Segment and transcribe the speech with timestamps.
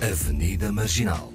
[0.00, 1.32] Avenida Marginal.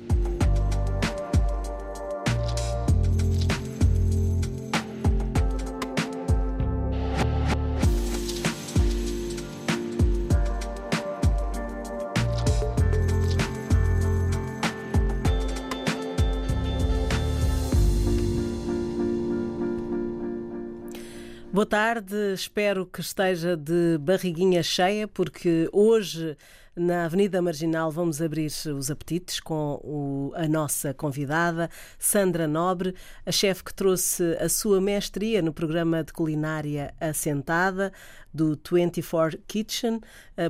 [21.51, 26.37] Boa tarde, espero que esteja de barriguinha cheia, porque hoje
[26.75, 31.69] na Avenida Marginal vamos abrir os apetites com o, a nossa convidada,
[31.99, 32.95] Sandra Nobre,
[33.25, 37.93] a chefe que trouxe a sua mestria no programa de culinária Assentada
[38.33, 40.01] do 24 Kitchen,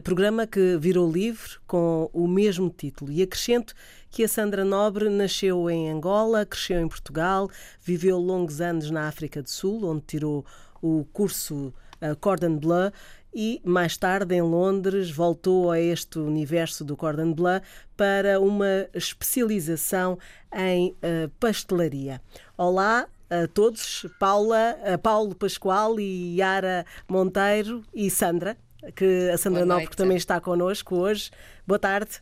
[0.04, 3.12] programa que virou livre com o mesmo título.
[3.12, 3.73] E acrescento
[4.09, 7.50] que a Sandra Nobre nasceu em Angola, cresceu em Portugal,
[7.81, 10.45] viveu longos anos na África do Sul, onde tirou
[10.81, 12.92] o curso uh, Cordon Bleu
[13.34, 17.62] e mais tarde em Londres voltou a este universo do Cordon Bleu
[17.98, 20.17] para uma especialização
[20.53, 22.22] em uh, pastelaria.
[22.58, 28.56] Olá a todos, Paula, uh, Paulo Pascoal e Yara Monteiro e Sandra,
[28.95, 31.31] que a Sandra Nobre também está connosco hoje.
[31.66, 32.22] Boa tarde.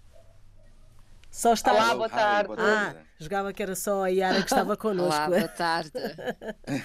[1.31, 1.71] Só está.
[1.71, 2.43] Olá, boa tarde.
[2.43, 2.97] Hi, boa tarde.
[2.99, 5.15] Ah, jogava que era só a Yara que estava connosco.
[5.15, 5.91] Olá, boa tarde.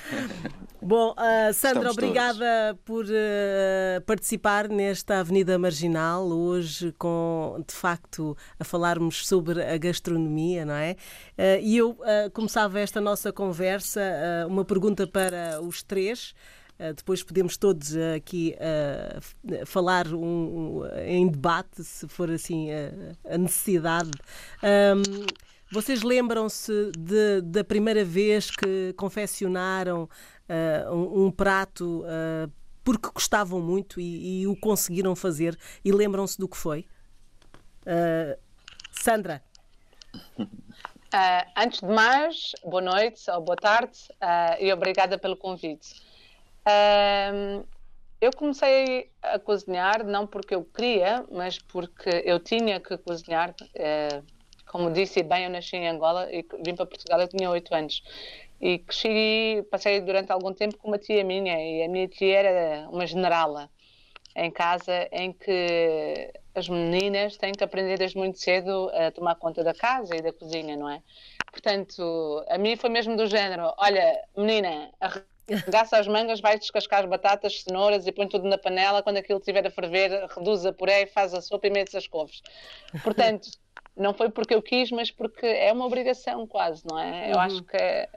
[0.80, 2.84] Bom, uh, Sandra, Estamos obrigada todos.
[2.84, 10.64] por uh, participar nesta Avenida Marginal, hoje com, de facto, a falarmos sobre a gastronomia,
[10.64, 10.92] não é?
[11.36, 11.98] Uh, e eu
[12.32, 14.00] começava esta nossa conversa,
[14.48, 16.34] uma pergunta para os três.
[16.78, 22.68] Uh, depois podemos todos uh, aqui uh, falar um, um, em debate, se for assim
[23.24, 24.10] a necessidade.
[24.62, 25.26] Um,
[25.72, 26.92] vocês lembram-se
[27.42, 30.08] da primeira vez que confeccionaram
[30.92, 32.04] um, um, prato
[32.84, 36.86] porque gostavam muito e, e, o conseguiram fazer e lembram-se do que foi?
[38.92, 39.42] Sandra.
[41.56, 43.98] antes de mais, boa noite ou boa tarde
[44.60, 46.00] e obrigada pelo convite.
[46.66, 47.64] Um,
[48.20, 53.50] eu comecei a cozinhar não porque eu queria, mas porque eu tinha que cozinhar.
[53.50, 54.24] Uh,
[54.66, 58.02] como disse bem, eu nasci em Angola e vim para Portugal, eu tinha 8 anos.
[58.60, 62.88] E cresci, passei durante algum tempo com uma tia minha, e a minha tia era
[62.90, 63.70] uma generala
[64.34, 69.62] em casa, em que as meninas têm que aprender desde muito cedo a tomar conta
[69.62, 71.02] da casa e da cozinha, não é?
[71.50, 74.90] Portanto, a mim foi mesmo do género: olha, menina,
[75.68, 79.02] Gaça as mangas, vai descascar as batatas, cenouras e põe tudo na panela.
[79.02, 82.06] Quando aquilo estiver a ferver, reduz a puré e faz a sopa e mete as
[82.06, 82.42] couves.
[83.02, 83.48] Portanto,
[83.96, 87.30] não foi porque eu quis, mas porque é uma obrigação quase, não é?
[87.30, 87.40] Eu uhum.
[87.40, 88.08] acho que é.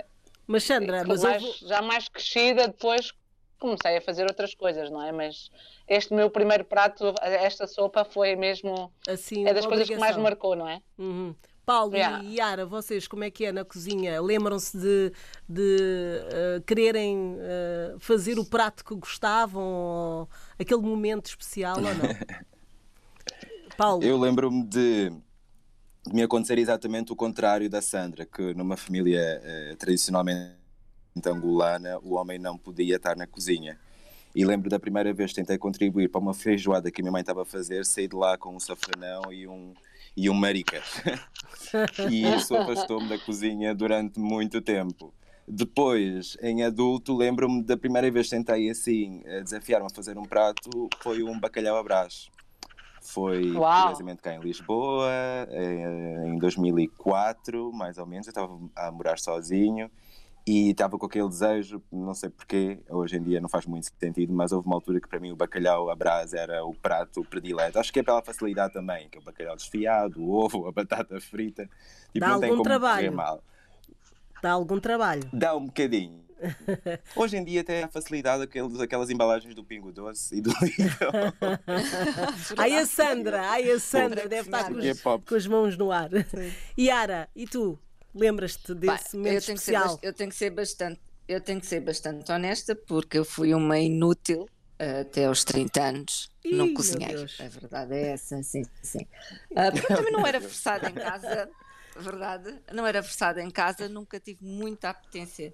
[0.48, 1.68] Mas Sandra, mas mais, eu...
[1.68, 3.12] já mais crescida, depois
[3.60, 5.12] comecei a fazer outras coisas, não é?
[5.12, 5.52] Mas
[5.88, 8.92] este meu primeiro prato, esta sopa, foi mesmo.
[9.08, 10.82] Assim, é das coisas que mais me marcou, não é?
[10.98, 11.36] Uhum.
[11.70, 12.24] Paulo yeah.
[12.24, 14.20] e Yara, vocês como é que é na cozinha?
[14.20, 15.14] Lembram-se de,
[15.48, 15.78] de
[16.58, 22.16] uh, quererem uh, fazer o prato que gostavam, ou aquele momento especial ou não?
[23.78, 24.04] Paulo.
[24.04, 25.14] Eu lembro-me de
[26.12, 30.56] me acontecer exatamente o contrário da Sandra, que numa família uh, tradicionalmente
[31.24, 33.78] angolana o homem não podia estar na cozinha.
[34.34, 37.22] E lembro da primeira vez que tentei contribuir para uma feijoada que a minha mãe
[37.22, 39.72] estava a fazer, saí de lá com um safranão e um,
[40.16, 40.84] e um maricas.
[42.10, 45.14] e isso afastou-me da cozinha durante muito tempo.
[45.48, 50.90] Depois, em adulto, lembro-me da primeira vez que tentei assim desafiar-me a fazer um prato,
[51.00, 52.30] foi um bacalhau a brás.
[53.02, 55.10] Foi, curiosamente, cá em Lisboa,
[56.26, 58.28] em 2004, mais ou menos.
[58.28, 59.90] Eu estava a morar sozinho
[60.50, 64.34] e estava com aquele desejo, não sei porquê, hoje em dia não faz muito sentido,
[64.34, 67.78] mas houve uma altura que para mim o bacalhau à brasa era o prato predileto.
[67.78, 71.22] Acho que é pela facilidade também, que é o bacalhau desfiado, o ovo, a batata
[71.22, 71.70] frita.
[72.12, 73.14] Tipo, Dá algum trabalho.
[73.14, 73.44] Mal.
[74.42, 75.30] Dá algum trabalho.
[75.32, 76.20] Dá um bocadinho.
[77.16, 81.12] Hoje em dia tem a facilidade aqueles, aquelas embalagens do Pingo Doce e do Lidl.
[82.58, 86.10] ai a Sandra, ai a Sandra, deve estar com, os, com as mãos no ar.
[86.10, 86.52] Sim.
[86.76, 87.78] Yara, e tu?
[88.14, 89.90] Lembras-te desse momento eu especial?
[89.90, 93.54] Ser, eu tenho que ser bastante, eu tenho que ser bastante honesta porque eu fui
[93.54, 94.44] uma inútil
[94.80, 96.32] uh, até aos 30 anos.
[96.44, 97.16] Ih, não cozinhei.
[97.40, 99.06] A verdade é essa, sim, sim.
[99.52, 101.50] Uh, porque também não era forçada em casa,
[101.96, 105.54] verdade, não era forçada em casa, nunca tive muita apetência.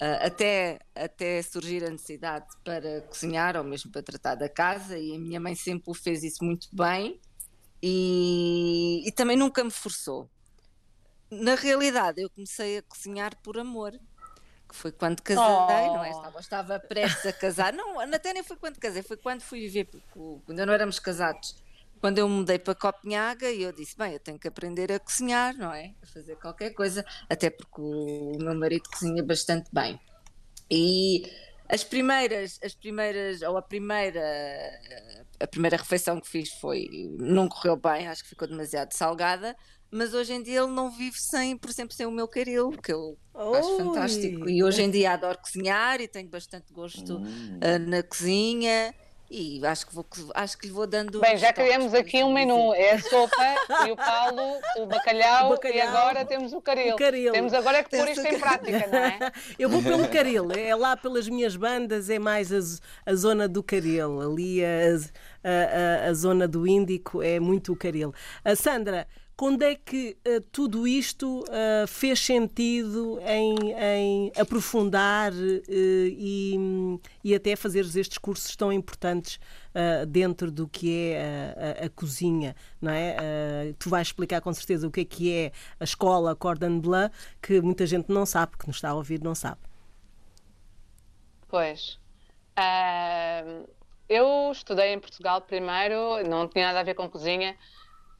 [0.00, 5.14] Uh, até, até surgir a necessidade para cozinhar ou mesmo para tratar da casa, e
[5.14, 7.20] a minha mãe sempre fez isso muito bem
[7.82, 10.30] e, e também nunca me forçou
[11.30, 13.92] na realidade, eu comecei a cozinhar por amor.
[14.68, 15.94] Que foi quando casei, oh.
[15.94, 16.10] não é?
[16.10, 17.72] Estava, estava prestes a casar.
[17.72, 21.56] Não, até nem foi quando casei, foi quando fui viver, quando não éramos casados.
[22.00, 25.72] quando eu mudei para Copenhaga, eu disse: bem, eu tenho que aprender a cozinhar, não
[25.72, 25.94] é?
[26.02, 30.00] A fazer qualquer coisa, até porque o meu marido cozinha bastante bem.
[30.70, 31.28] E
[31.68, 34.20] as primeiras, as primeiras, ou a primeira,
[35.38, 36.88] a primeira refeição que fiz foi,
[37.18, 39.56] não correu bem, acho que ficou demasiado salgada,
[39.90, 42.92] mas hoje em dia ele não vive sem, por exemplo, sem o meu caril, que
[42.92, 43.58] eu Oi.
[43.58, 44.48] acho fantástico.
[44.48, 48.94] E hoje em dia adoro cozinhar e tenho bastante gosto uh, na cozinha.
[49.30, 50.04] E acho que, vou,
[50.34, 51.20] acho que lhe vou dando.
[51.20, 53.54] Bem, já criamos aqui um menu: é a sopa
[53.86, 56.94] e o Paulo, o bacalhau, o bacalhau, e agora temos o caril.
[56.94, 57.32] o caril.
[57.32, 59.32] Temos agora é que pôr isto em prática, não é?
[59.56, 62.58] Eu vou pelo caril, é lá pelas minhas bandas, é mais a,
[63.06, 64.20] a zona do caril.
[64.20, 64.96] Ali a,
[65.44, 68.12] a, a, zona do Índico é muito o caril.
[68.44, 69.06] A Sandra,
[69.40, 77.34] quando é que uh, tudo isto uh, fez sentido em, em aprofundar uh, e, e,
[77.34, 79.40] até fazer estes cursos tão importantes
[80.08, 83.72] dentro do que é a, a, a cozinha, não é?
[83.78, 87.08] tu vais explicar com certeza o que é que é a escola Cordon Bleu,
[87.40, 89.60] que muita gente não sabe, que nos está a ouvir não sabe.
[91.46, 92.00] Pois.
[94.08, 97.56] eu estudei em Portugal primeiro, não tinha nada a ver com cozinha.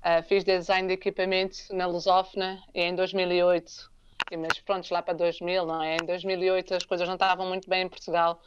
[0.00, 3.90] Uh, fiz design de equipamento na Lusófona em 2008,
[4.38, 5.96] mas pronto, lá para 2000, não é?
[5.96, 8.40] Em 2008 as coisas não estavam muito bem em Portugal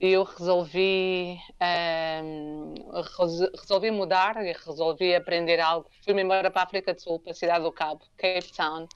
[0.00, 1.38] e eu resolvi,
[2.24, 2.74] um,
[3.60, 5.88] resolvi mudar e resolvi aprender algo.
[6.04, 8.88] Fui-me embora para a África do Sul, para a cidade do Cabo, Cape Town.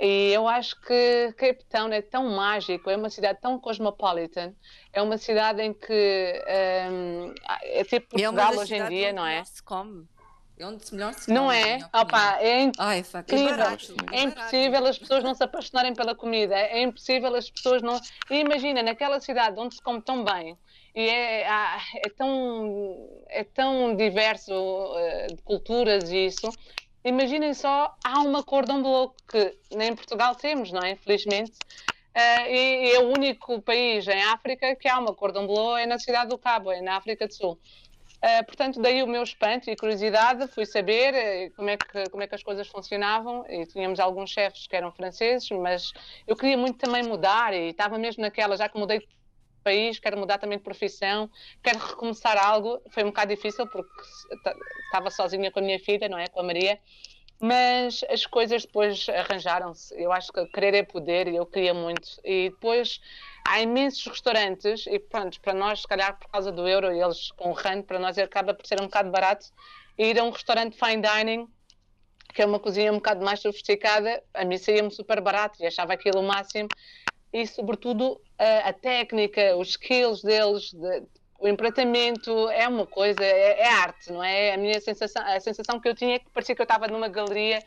[0.00, 4.54] E eu acho que Cape Town é tão mágico, é uma cidade tão cosmopolitan,
[4.92, 6.42] é uma cidade em que
[6.90, 9.44] um, é tipo é Portugal é hoje em dia, não é?
[9.44, 10.06] Se come.
[10.62, 11.80] É onde se melhor se Não é?
[11.92, 13.48] Opa, é incrível.
[13.48, 16.54] é, barato, é, é impossível as pessoas não se apaixonarem pela comida.
[16.54, 18.00] É impossível as pessoas não.
[18.30, 20.56] E imagina, naquela cidade onde se come tão bem
[20.94, 26.48] e é, é, tão, é tão diverso uh, de culturas e isso.
[27.04, 30.92] Imaginem só, há uma cordão bleu que nem em Portugal temos, não é?
[30.92, 31.54] Infelizmente.
[32.14, 35.86] Uh, e, e, é o único país em África que há uma cordão bleu é
[35.86, 37.58] na cidade do Cabo, é na África do Sul.
[38.22, 42.22] Uh, portanto, daí o meu espanto e curiosidade, fui saber uh, como, é que, como
[42.22, 45.92] é que as coisas funcionavam e tínhamos alguns chefes que eram franceses, mas
[46.24, 49.08] eu queria muito também mudar e estava mesmo naquela, já que mudei de
[49.64, 51.28] país, quero mudar também de profissão,
[51.62, 52.80] quero recomeçar algo.
[52.90, 53.90] Foi um bocado difícil porque
[54.84, 56.28] estava sozinha com a minha filha, não é?
[56.28, 56.78] Com a Maria.
[57.40, 60.00] Mas as coisas depois arranjaram-se.
[60.00, 62.08] Eu acho que querer é poder e eu queria muito.
[62.24, 63.00] E depois
[63.44, 67.30] há imensos restaurantes e pronto, para nós, se calhar por causa do euro e eles
[67.32, 69.46] com o rand, para nós acaba por ser um bocado barato
[69.98, 71.48] ir a um restaurante fine dining
[72.32, 75.92] que é uma cozinha um bocado mais sofisticada, a mim saía-me super barato e achava
[75.92, 76.68] aquilo o máximo
[77.32, 81.02] e sobretudo a, a técnica, os skills deles, de,
[81.38, 84.54] o empratamento é uma coisa, é, é, arte, não é?
[84.54, 87.08] A minha sensação, a sensação que eu tinha é que parecia que eu estava numa
[87.08, 87.58] galeria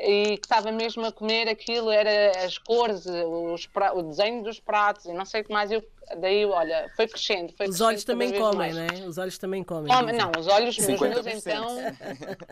[0.00, 5.04] e que estava mesmo a comer aquilo, era as cores, os, o desenho dos pratos
[5.06, 5.70] e não sei o que mais.
[5.70, 5.84] Eu,
[6.18, 7.52] daí, olha, foi crescendo.
[7.56, 9.06] Foi os crescendo olhos também comem, não é?
[9.06, 9.94] Os olhos também comem.
[9.94, 11.76] Come, não, os olhos, os meus então.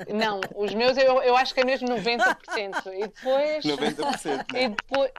[0.08, 2.36] Não, os meus eu, eu acho que é mesmo 90%.
[2.94, 3.64] E depois.
[3.64, 4.44] 90%.
[4.54, 5.10] E depois,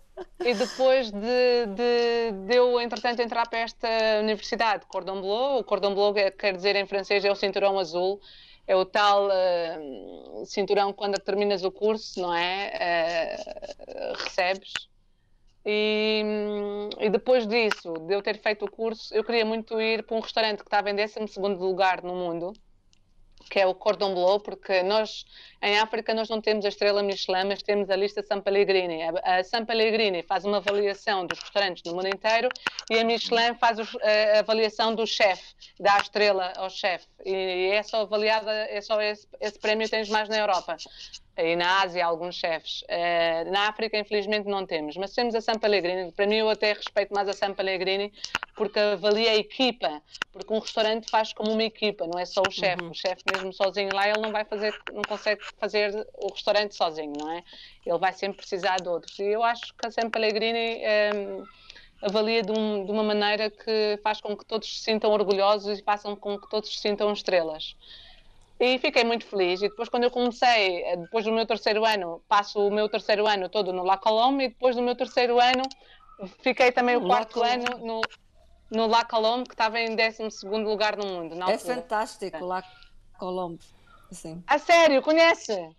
[0.46, 3.88] e depois de, de, de, eu, entretanto, entrar para esta
[4.22, 8.22] universidade, Cordon Bleu, o Cordon Bleu quer dizer em francês é o cinturão azul
[8.68, 13.38] é o tal uh, cinturão quando terminas o curso, não é?
[13.88, 14.72] Uh, recebes.
[15.66, 16.22] E,
[17.00, 20.20] e, depois disso, de eu ter feito o curso, eu queria muito ir para um
[20.20, 22.54] restaurante que estava em 12 lugar no mundo
[23.50, 25.26] que é o Cordon Bleu, porque nós,
[25.62, 29.02] em África, nós não temos a estrela Michelin, mas temos a lista San Pellegrini.
[29.24, 32.50] A, San Pellegrini faz uma avaliação dos restaurantes no mundo inteiro
[32.90, 37.08] e a Michelin faz a avaliação do chefe, dá a estrela ao chefe.
[37.26, 40.76] E é só avaliada, é só esse, esse prémio tens mais na Europa
[41.38, 42.84] e na Ásia alguns chefes.
[42.84, 46.12] Uh, na África, infelizmente, não temos, mas temos a San Pellegrini.
[46.12, 48.14] Para mim, eu até respeito mais a San Pellegrini
[48.56, 52.52] porque avalia a equipa, porque um restaurante faz como uma equipa, não é só o
[52.52, 52.84] chefe.
[52.84, 52.92] Uhum.
[52.92, 57.14] O chefe mesmo sozinho lá, ele não vai fazer, não consegue fazer o restaurante sozinho,
[57.18, 57.44] não é?
[57.84, 59.18] Ele vai sempre precisar de outros.
[59.18, 61.44] E eu acho que a San Pellegrini um, ehm,
[62.04, 65.84] avalia de, um, de uma maneira que faz com que todos se sintam orgulhosos e
[65.84, 67.76] façam com que todos se sintam estrelas.
[68.64, 69.62] E fiquei muito feliz.
[69.62, 73.28] E depois, quando eu comecei, eh, depois do meu terceiro ano, passo o meu terceiro
[73.28, 75.64] ano todo no La Colombe, e depois do meu terceiro ano,
[76.42, 78.00] fiquei também o quarto ano no,
[78.72, 81.36] no La Colombe, que estava em 12 lugar no mundo.
[81.50, 82.40] é fantástico, é.
[82.40, 82.64] La
[83.20, 83.60] Colombe.
[84.10, 84.42] Sim.
[84.48, 85.76] A sério, conhece?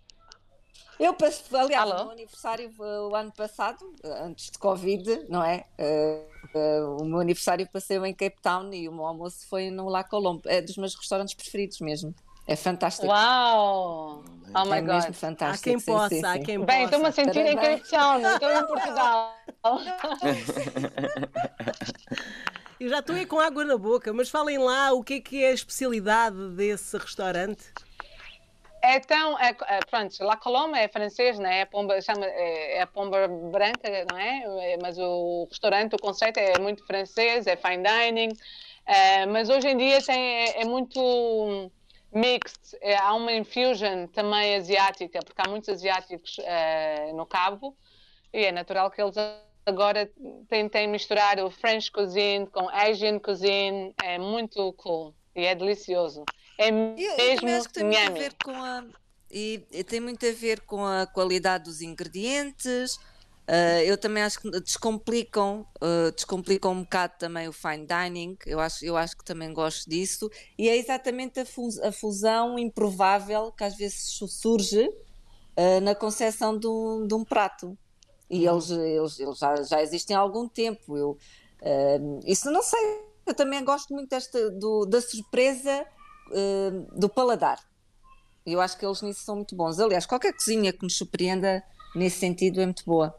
[0.99, 2.05] Eu passei, aliás, Alô?
[2.05, 5.65] no aniversário o ano passado, antes de Covid, não é?
[5.79, 9.89] Uh, uh, o meu aniversário passei em Cape Town e o meu almoço foi no
[9.89, 10.43] La Colombe.
[10.45, 12.13] É dos meus restaurantes preferidos mesmo.
[12.47, 13.07] É fantástico.
[13.07, 14.23] Uau!
[14.53, 14.95] Oh my é God.
[14.95, 15.69] mesmo fantástico.
[15.69, 16.43] Há quem sim, possa, sim, há sim.
[16.43, 16.83] quem Bem, possa.
[16.83, 17.89] estou-me a sentir em Parabéns.
[17.89, 19.35] Town, estou em Portugal.
[22.79, 25.43] Eu já estou aí com água na boca, mas falem lá o que é que
[25.43, 27.63] é a especialidade desse restaurante.
[28.81, 31.59] É tão, é, é, pronto, La Colombe é francês, né?
[31.59, 34.73] É a pomba, chama, é, é a pomba branca, não é?
[34.73, 38.29] É, Mas o restaurante, o conceito é muito francês, é fine dining,
[38.85, 41.71] é, mas hoje em dia tem, é, é muito
[42.15, 47.75] mixed, é, há uma infusion também asiática, porque há muitos asiáticos é, no Cabo,
[48.33, 49.15] e é natural que eles
[49.65, 50.09] agora
[50.47, 56.23] tentem misturar o French cuisine com Asian cuisine, é muito cool e é delicioso.
[56.57, 58.85] É Eu, eu mesmo também acho que tem muito a ver com a.
[59.29, 62.97] E, e tem muito a ver com a qualidade dos ingredientes.
[63.47, 68.37] Ah, eu também acho que descomplicam, ah, descomplicam um bocado também o fine dining.
[68.45, 70.29] Eu acho, eu acho que também gosto disso.
[70.57, 74.89] E é exatamente a, fus- a fusão improvável que às vezes su- surge
[75.57, 77.77] ah, na concepção de um, de um prato.
[78.29, 80.97] E eles, eles, eles já, já existem há algum tempo.
[80.97, 81.17] Eu,
[82.25, 82.79] isso não sei.
[83.25, 85.85] Eu também gosto muito desta, do- da surpresa
[86.95, 87.59] do paladar.
[88.45, 89.79] Eu acho que eles nisso são muito bons.
[89.79, 91.63] Aliás, qualquer cozinha que nos surpreenda
[91.95, 93.13] nesse sentido é muito boa.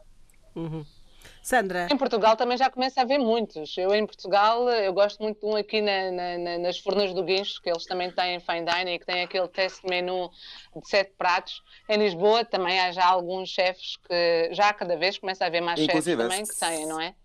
[1.41, 3.77] Sandra, Em Portugal também já começa a haver muitos.
[3.77, 7.23] Eu em Portugal, eu gosto muito de um aqui na- na- na- nas Fornas do
[7.23, 10.29] Guincho, que eles também têm fine dining e que têm aquele teste menu
[10.75, 11.61] de sete pratos.
[11.87, 15.79] Em Lisboa também há já alguns chefes que já cada vez começa a haver mais
[15.79, 17.15] chefes também esse- que têm, não é?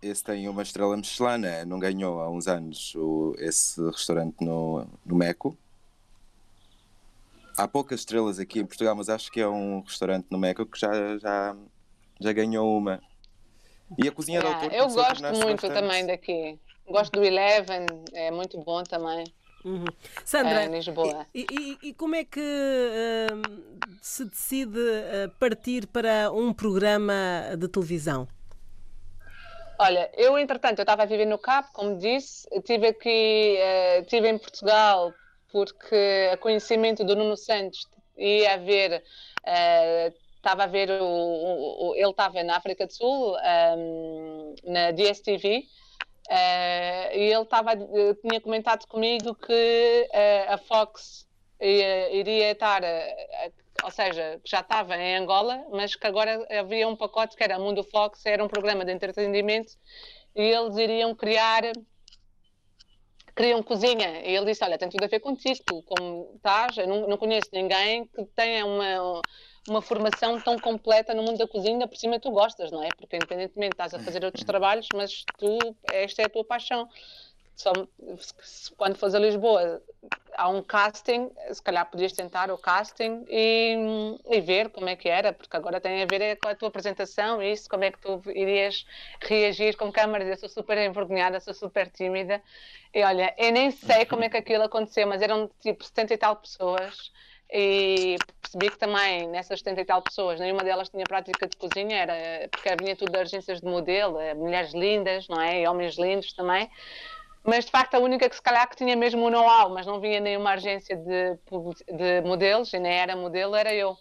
[0.00, 5.16] Esse tem uma estrela Michelin, não ganhou há uns anos o- esse restaurante no, no
[5.16, 5.56] Meco.
[7.56, 10.78] Há poucas estrelas aqui em Portugal, mas acho que é um restaurante no Meco que
[10.78, 11.56] já, já,
[12.20, 13.00] já ganhou uma.
[13.98, 16.58] E a cozinha Yeah, autor eu gosto muito bastante- também daqui.
[16.86, 19.24] Gosto do Eleven, é muito bom também,
[19.64, 19.84] uhum.
[19.86, 21.26] é, Sandra, em Lisboa.
[21.34, 23.42] e, e- e como é que hum,
[24.02, 27.14] se decide uh, partir para um programa
[27.58, 28.28] de televisão?
[29.78, 34.28] Olha, eu entretanto, eu estava a viver no Cabo, como disse, estive aqui, eh, estive
[34.28, 35.12] em Portugal
[35.50, 39.02] porque a conhecimento do Nuno Santos ia haver,
[39.44, 40.12] eh,
[40.44, 45.62] estava a ver, o, o- o- ele estava na África do Sul, ehm, na DSTV,
[46.30, 51.26] eh, e ele estava, eh, tinha comentado comigo que eh, a Fox
[51.60, 52.82] ia- iria estar,
[53.84, 57.58] ou seja, que já estava em Angola, mas que agora havia um pacote que era
[57.58, 59.72] Mundo Fox, era um programa de entretenimento
[60.36, 61.62] e eles iriam criar
[63.36, 64.20] queriam cozinha.
[64.24, 67.48] E ele disse, olha, tem tudo a ver contigo, como estás, eu não, não conheço
[67.52, 69.20] ninguém que tenha uma,
[69.68, 72.92] uma formação tão completa no mundo da cozinha, ainda por cima tu gostas, não é?
[72.92, 76.88] Porque independentemente estás a fazer outros trabalhos, mas tu, esta é a tua paixão.
[77.56, 77.72] Só,
[78.76, 79.80] quando fores a Lisboa,
[80.36, 83.76] há um casting, se calhar podias tentar o casting e,
[84.28, 86.68] e ver como é que era, porque agora tem a ver é com a tua
[86.68, 88.84] apresentação e isso, como é que tu irias
[89.20, 90.28] reagir com câmaras.
[90.28, 92.42] Eu sou super envergonhada, sou super tímida.
[92.92, 96.18] E olha, eu nem sei como é que aquilo aconteceu, mas eram tipo 70 e
[96.18, 97.12] tal pessoas.
[97.56, 101.98] E percebi que também nessas 70 e tal pessoas, nenhuma delas tinha prática de cozinha,
[101.98, 105.60] era, porque vinha tudo de agências de modelo, eh, mulheres lindas, não é?
[105.60, 106.68] E homens lindos também.
[107.44, 110.00] Mas de facto a única que se calhar que tinha mesmo o know-how, mas não
[110.00, 111.38] vinha nenhuma agência de,
[111.92, 113.96] de modelos, e nem era modelo, era eu.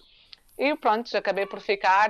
[0.58, 2.10] E pronto, acabei por ficar,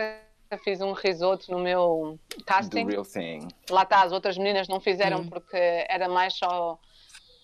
[0.64, 2.88] fiz um risoto no meu casting.
[2.88, 3.50] real thing.
[3.70, 5.58] Lá está, as outras meninas não fizeram porque
[5.90, 6.80] era mais só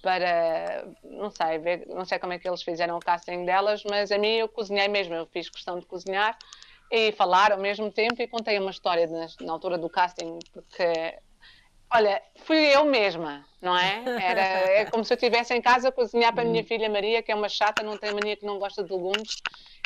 [0.01, 4.11] para, não sei, ver, não sei como é que eles fizeram o casting delas, mas
[4.11, 6.37] a mim eu cozinhei mesmo, eu fiz questão de cozinhar
[6.91, 11.17] e falar ao mesmo tempo e contei uma história na, na altura do casting, porque,
[11.93, 14.03] olha, fui eu mesma, não é?
[14.21, 17.21] Era, é como se eu estivesse em casa a cozinhar para a minha filha Maria,
[17.21, 19.35] que é uma chata, não tem mania que não gosta de legumes,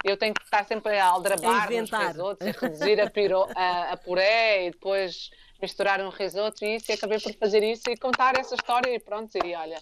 [0.04, 2.08] eu tenho que estar sempre a aldrabar nos inventar.
[2.08, 5.30] risotos, a reduzir a, piro, a, a puré e depois
[5.62, 9.00] misturar um risoto e isso, e acabei por fazer isso e contar essa história e
[9.00, 9.82] pronto, e olha,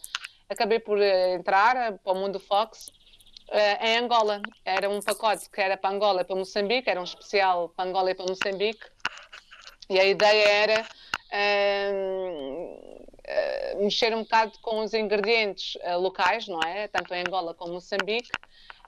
[0.51, 2.91] acabei por eh, entrar eh, para o mundo Fox
[3.50, 4.41] eh, em Angola.
[4.65, 8.12] Era um pacote que era para Angola e para Moçambique, era um especial para Angola
[8.12, 8.86] e para Moçambique.
[9.89, 10.86] E a ideia era
[11.31, 12.77] ehm,
[13.24, 16.88] eh, mexer um bocado com os ingredientes locais, não é?
[16.88, 18.29] Tanto em Angola como Moçambique.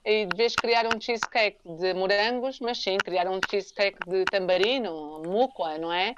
[0.06, 5.22] E de vez criar um cheesecake de morangos, mas sim, criar um cheesecake de tambarino,
[5.24, 6.14] mucoa, não é?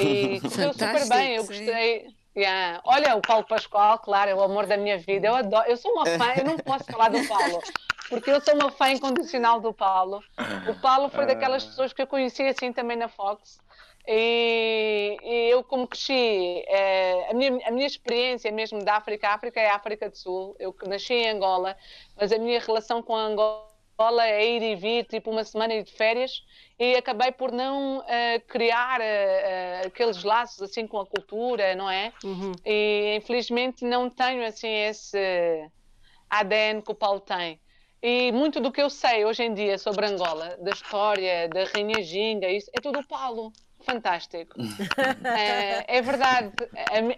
[0.00, 2.14] E correu super bem, eu sim.
[2.36, 2.80] Yeah.
[2.84, 5.28] Olha, o Paulo Pascoal, claro, é o amor da minha vida.
[5.28, 7.62] Eu adoro, eu sou uma fã, eu não posso falar do Paulo,
[8.08, 10.20] porque eu sou uma fã incondicional do Paulo.
[10.68, 13.60] O Paulo foi daquelas pessoas que eu conheci assim também na Fox.
[14.06, 19.34] E, e, eu, como cresci, é, a, minha, a minha experiência mesmo da África, a
[19.34, 20.56] África é a África do Sul.
[20.58, 21.76] Eu nasci em Angola,
[22.16, 23.73] mas a minha relação com a Angola
[24.22, 26.44] é ir e vir, tipo uma semana de férias,
[26.78, 28.02] e acabei por não uh,
[28.48, 32.12] criar uh, aqueles laços assim com a cultura, não é?
[32.22, 32.52] Uhum.
[32.64, 35.68] E infelizmente não tenho assim esse
[36.28, 37.60] ADN que o Paulo tem.
[38.02, 42.02] E muito do que eu sei hoje em dia sobre Angola, da história, da Rainha
[42.02, 43.50] Ginga, isso é tudo o Paulo
[43.84, 44.56] fantástico.
[45.36, 46.52] é, é, verdade.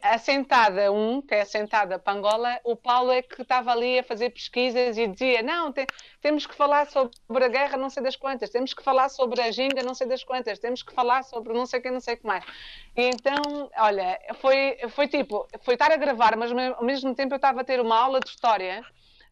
[0.03, 3.43] A, a sentada 1, um, que é a sentada para Angola, o Paulo é que
[3.43, 5.87] estava ali a fazer pesquisas e dizia: não, te,
[6.21, 9.51] temos que falar sobre a guerra, não sei das quantas, temos que falar sobre a
[9.51, 12.15] ginga, não sei das quantas, temos que falar sobre não sei o que, não sei
[12.15, 12.45] o que mais.
[12.97, 17.37] E então, olha, foi, foi tipo, foi estar a gravar, mas ao mesmo tempo eu
[17.37, 18.85] estava a ter uma aula de história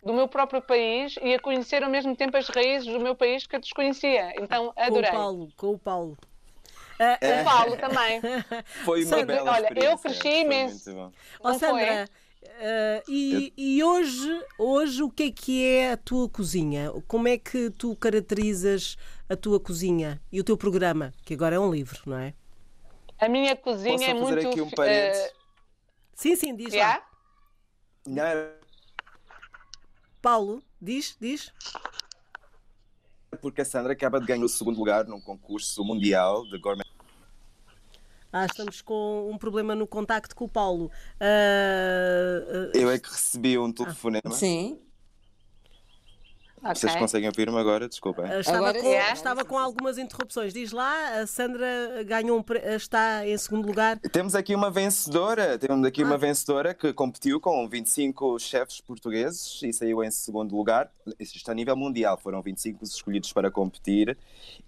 [0.05, 3.47] do meu próprio país e a conhecer ao mesmo tempo as raízes do meu país
[3.47, 4.35] que eu desconhecia.
[4.41, 5.11] Então, adorei.
[5.11, 6.19] Com o Paulo, com o Paulo.
[6.95, 8.21] Uh, o Paulo também.
[8.85, 10.97] Foi uma Sandra, bela Olha, eu cresci imenso.
[10.97, 11.11] Ó
[11.43, 12.09] oh, Sandra,
[12.43, 16.93] uh, e, e, hoje, hoje o que é que é a tua cozinha?
[17.09, 18.97] Como é que tu caracterizas
[19.29, 22.35] a tua cozinha e o teu programa, que agora é um livro, não é?
[23.19, 24.49] A minha cozinha Posso é fazer muito...
[24.49, 25.27] aqui um parênteses?
[25.27, 25.35] Uh...
[26.15, 26.99] Sim, sim, diz yeah?
[26.99, 27.07] lá.
[28.07, 28.55] Não.
[30.23, 31.53] Paulo, diz, diz
[33.45, 36.84] porque a Sandra acaba de ganhar o segundo lugar num concurso mundial de gourmet.
[38.37, 40.91] Ah, estamos com um problema no contacto com o Paulo.
[41.21, 44.23] Uh, uh, Eu é que recebi um telefonema.
[44.25, 44.77] Ah, sim.
[46.65, 46.77] Okay.
[46.77, 47.87] Vocês conseguem ouvir-me agora?
[47.87, 48.25] Desculpem.
[48.41, 49.13] Estava, agora, com, é.
[49.13, 50.55] estava com algumas interrupções.
[50.55, 52.45] Diz lá, a Sandra ganhou um,
[52.75, 53.99] está em segundo lugar.
[53.99, 55.59] Temos aqui uma vencedora.
[55.59, 56.07] Temos aqui ah.
[56.07, 60.91] uma vencedora que competiu com 25 chefes portugueses e saiu em segundo lugar.
[61.21, 62.17] Isto está a nível mundial.
[62.17, 64.17] Foram 25 escolhidos para competir.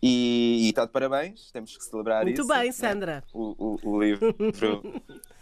[0.03, 1.51] E, e está de parabéns.
[1.51, 2.47] Temos que celebrar Muito isso.
[2.47, 3.17] Muito bem, Sandra.
[3.17, 3.23] Né?
[3.33, 4.35] O, o, o livro.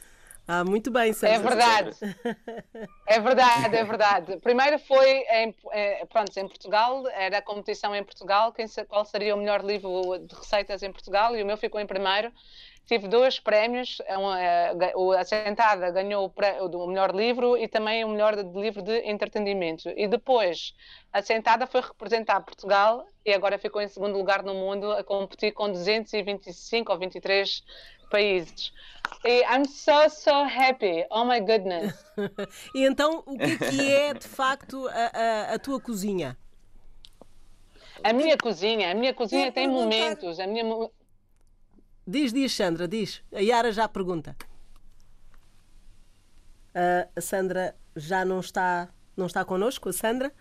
[0.46, 1.36] Ah, muito bem, Sandra.
[1.36, 1.96] É verdade.
[3.06, 4.36] É verdade, é verdade.
[4.38, 9.34] Primeiro foi em, eh, pronto, em Portugal, era a competição em Portugal, quem, qual seria
[9.34, 12.30] o melhor livro de receitas em Portugal, e o meu ficou em primeiro.
[12.86, 14.74] Tive dois prémios, eh,
[15.18, 19.88] a Sentada ganhou o melhor livro e também o melhor livro de entretenimento.
[19.96, 20.74] E depois,
[21.10, 25.52] a Sentada foi representar Portugal e agora ficou em segundo lugar no mundo a competir
[25.52, 27.64] com 225 ou 23
[28.04, 28.72] países.
[29.24, 31.04] E I'm so, so happy.
[31.10, 31.94] Oh my goodness.
[32.74, 36.36] e então, o que é, que é de facto a, a, a tua cozinha?
[38.02, 40.38] A minha cozinha, a minha cozinha tem momentos.
[40.38, 40.64] A minha...
[42.06, 43.22] Diz, diz, Sandra, diz.
[43.32, 44.36] A Yara já pergunta.
[46.74, 50.32] Uh, a Sandra já não está, não está connosco, a Sandra?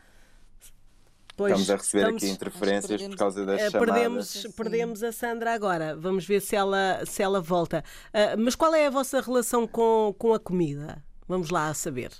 [1.36, 3.94] Pois, estamos a receber estamos, aqui interferências por causa das chamadas.
[3.94, 5.96] Perdemos, perdemos a Sandra agora.
[5.96, 7.84] Vamos ver se ela, se ela volta.
[8.10, 11.04] Uh, mas qual é a vossa relação com, com a comida?
[11.28, 12.12] Vamos lá saber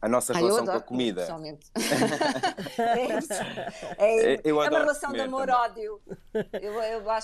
[0.00, 1.26] a nossa ah, relação com a comida.
[2.78, 3.32] É, isso.
[3.98, 6.00] é, eu é uma relação de amor-ódio.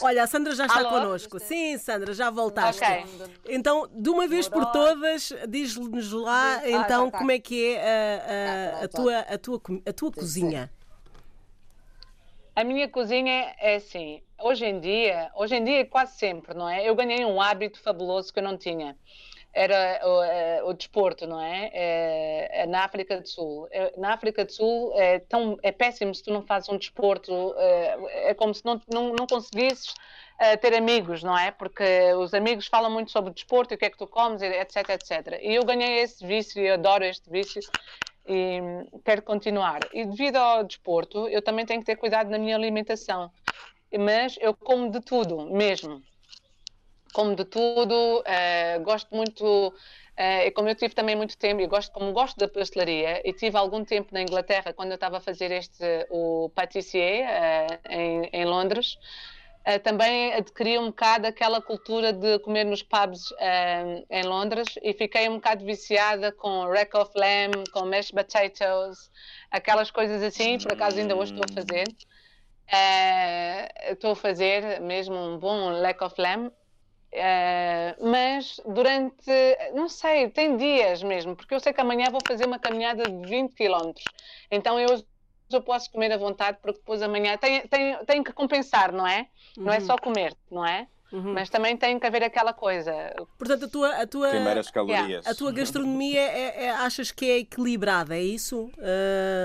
[0.02, 0.88] Olha, a Sandra já está Alô?
[0.88, 1.38] connosco.
[1.38, 2.82] Sim, Sandra, já voltaste.
[2.82, 3.04] Okay.
[3.48, 7.18] Então, de uma vez por todas, diz-nos lá ah, então tá.
[7.18, 10.70] como é que é a, a, a, tua, a tua, a tua cozinha.
[12.54, 16.86] A minha cozinha é assim, hoje em dia, hoje em dia quase sempre, não é?
[16.86, 18.96] Eu ganhei um hábito fabuloso que eu não tinha
[19.52, 21.70] era o, é, o, desporto, não é?
[21.72, 22.66] é?
[22.66, 23.68] na África do Sul.
[23.98, 28.30] Na África do Sul é, tão, é péssimo se tu não fazes um desporto, é,
[28.30, 29.94] é como se não, não, não conseguisses
[30.60, 31.52] ter amigos, não é?
[31.52, 31.84] Porque
[32.14, 34.88] os amigos falam muito sobre o desporto e o que é que tu comes, etc,
[34.88, 35.38] etc.
[35.40, 37.60] E eu ganhei esse vício, eu adoro este vício
[38.26, 38.60] e
[39.04, 39.80] quero continuar.
[39.92, 43.30] E devido ao desporto, eu também tenho que ter cuidado na minha alimentação.
[43.96, 46.02] Mas eu como de tudo, mesmo
[47.12, 51.92] como de tudo, uh, gosto muito, uh, como eu tive também muito tempo, e gosto,
[51.92, 55.50] como gosto da pastelaria, e tive algum tempo na Inglaterra, quando eu estava a fazer
[55.52, 58.98] este, o pâtissier uh, em, em, Londres,
[59.84, 63.32] também adquiri um bocado aquela cultura de comer nos pubs
[64.10, 69.08] em Londres e fiquei um bocado viciada com rack of lamb, com mashed potatoes,
[69.52, 71.84] aquelas coisas assim, por acaso ainda hoje estou a fazer.
[73.88, 76.50] estou a fazer mesmo um bom rack of lamb
[77.12, 79.30] Uh, mas durante,
[79.74, 83.28] não sei, tem dias mesmo, porque eu sei que amanhã vou fazer uma caminhada de
[83.28, 83.92] 20 km.
[84.50, 85.04] Então eu,
[85.50, 89.26] eu posso comer à vontade, porque depois amanhã tem, tem, tem que compensar, não é?
[89.58, 89.64] Uhum.
[89.64, 89.84] Não é uhum.
[89.84, 90.86] só comer, não é?
[91.12, 91.34] Uhum.
[91.34, 92.94] Mas também tem que haver aquela coisa.
[93.36, 95.26] Portanto, a tua, a tua, Primeiras calorias.
[95.26, 98.70] A tua gastronomia é, é, achas que é equilibrada, é isso?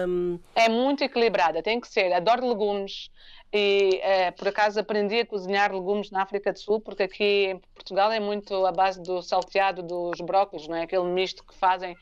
[0.08, 0.40] Um...
[0.56, 2.14] É muito equilibrada, tem que ser.
[2.14, 3.12] Adoro legumes
[3.58, 7.60] e é, por acaso aprendi a cozinhar legumes na África do Sul, porque aqui em
[7.74, 10.84] Portugal é muito a base do salteado dos brócolis, não é?
[10.84, 11.96] Aquele misto que fazem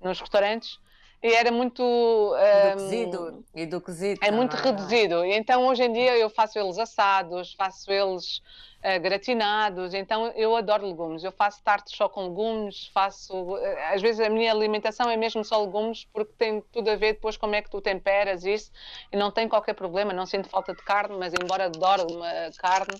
[0.00, 0.78] nos restaurantes
[1.26, 1.82] e era muito.
[1.82, 3.44] Um, do cozido.
[3.54, 4.20] E do cozido.
[4.22, 5.24] É muito reduzido.
[5.24, 8.38] E então hoje em dia eu faço eles assados, faço eles
[8.78, 9.92] uh, gratinados.
[9.92, 11.24] Então eu adoro legumes.
[11.24, 13.34] Eu faço tartes só com legumes, faço.
[13.34, 13.58] Uh,
[13.92, 17.36] às vezes a minha alimentação é mesmo só legumes, porque tem tudo a ver depois
[17.36, 18.70] como é que tu temperas isso.
[19.12, 20.12] E não tem qualquer problema.
[20.12, 22.96] Não sinto falta de carne, mas embora adoro uma carne,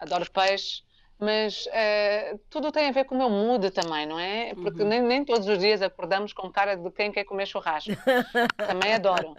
[0.00, 0.86] adoro peixe
[1.18, 4.54] mas uh, tudo tem a ver com o meu mood também, não é?
[4.54, 4.88] Porque uhum.
[4.88, 7.92] nem, nem, todos os dias acordamos com cara de quem quer comer churrasco.
[8.56, 9.34] também adoro.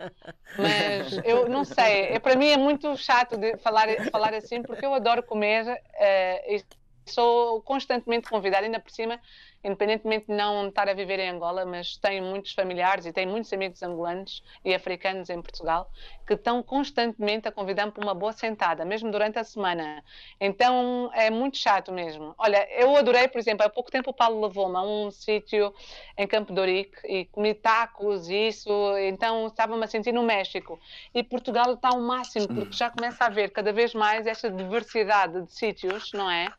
[0.58, 4.86] Mas eu não sei, é, para mim é muito chato de falar, falar assim, porque
[4.86, 6.64] eu adoro comer uh, e
[7.06, 9.20] sou constantemente convidada, ainda por cima
[9.64, 13.52] independentemente de não estar a viver em Angola, mas tenho muitos familiares e tenho muitos
[13.54, 15.92] amigos angolanos e africanos em Portugal
[16.26, 20.04] que estão constantemente a convidar-me para uma boa sentada, mesmo durante a semana.
[20.40, 22.36] Então é muito chato mesmo.
[22.38, 25.74] Olha, eu adorei, por exemplo, há pouco tempo o Paulo levou-me a um sítio
[26.18, 30.80] em Campo de Ourique e comi tacos e isso, então estava-me a sentir no México.
[31.14, 35.44] E Portugal está ao máximo, porque já começa a haver cada vez mais esta diversidade
[35.44, 36.52] de sítios, não é?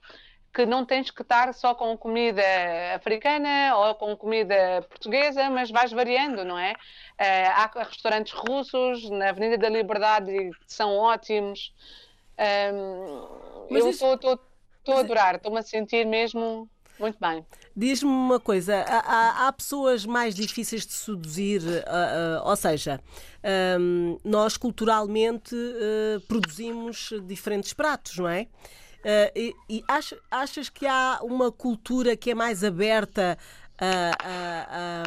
[0.59, 2.43] Que não tens que estar só com comida
[2.97, 6.73] africana ou com comida portuguesa, mas vais variando, não é?
[6.73, 11.73] Uh, há restaurantes russos na Avenida da Liberdade que são ótimos.
[12.75, 14.93] Um, eu estou isso...
[14.93, 16.69] a adorar, estou-me a sentir mesmo
[16.99, 17.47] muito bem.
[17.77, 23.01] Diz-me uma coisa: há, há, pessoas mais difíceis de seduzir, uh, uh, ou seja,
[23.79, 28.49] um, nós culturalmente uh, produzimos diferentes pratos, não é?
[28.99, 33.39] Uh, e, e achas, achas que há uma cultura que é mais aberta
[33.79, 35.05] a,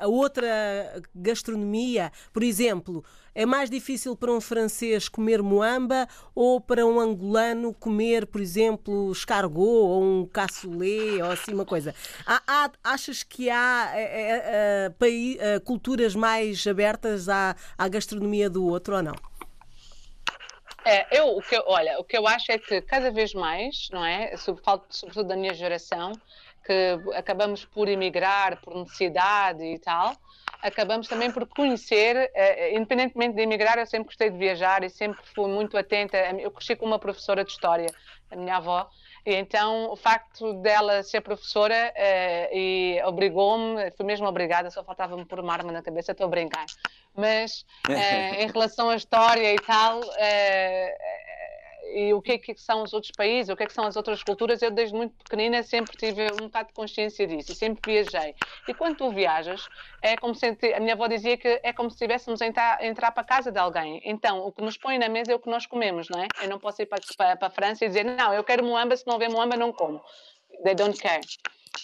[0.00, 2.10] a, a, outra gastronomia?
[2.32, 3.04] Por exemplo,
[3.34, 9.12] é mais difícil para um francês comer moamba ou para um angolano comer, por exemplo,
[9.12, 11.94] escargot ou um cassoulet ou assim uma coisa?
[12.24, 14.92] Há, há, achas que há é, é,
[15.38, 19.14] é, culturas mais abertas à, à gastronomia do outro ou não?
[20.84, 24.04] É, eu, o que olha, o que eu acho é que cada vez mais, não
[24.04, 24.36] é?
[24.36, 26.12] Sobretudo da minha geração,
[26.64, 30.14] que acabamos por emigrar por necessidade e tal,
[30.62, 35.20] acabamos também por conhecer, eh, independentemente de emigrar, eu sempre gostei de viajar e sempre
[35.34, 36.16] fui muito atenta.
[36.38, 37.86] Eu cresci com uma professora de história,
[38.30, 38.88] a minha avó,
[39.26, 45.24] e então o facto dela ser professora uh, e obrigou-me, fui mesmo obrigada, só faltava-me
[45.24, 46.66] pôr uma arma na cabeça, estou a brincar.
[47.16, 47.92] Mas uh,
[48.38, 50.94] em relação à história e tal, uh,
[51.92, 53.96] e o que é que são os outros países, o que é que são as
[53.96, 57.80] outras culturas, eu desde muito pequenina sempre tive um bocado de consciência disso e sempre
[57.84, 58.34] viajei.
[58.66, 59.68] E quando tu viajas,
[60.02, 63.12] é como se a minha avó dizia que é como se estivéssemos a entrar, entrar
[63.12, 64.00] para a casa de alguém.
[64.04, 66.26] Então, o que nos põe na mesa é o que nós comemos, não é?
[66.42, 68.96] Eu não posso ir para, para, para a França e dizer, não, eu quero moamba,
[68.96, 70.02] se não houver moamba, não como.
[70.62, 71.20] They don't care.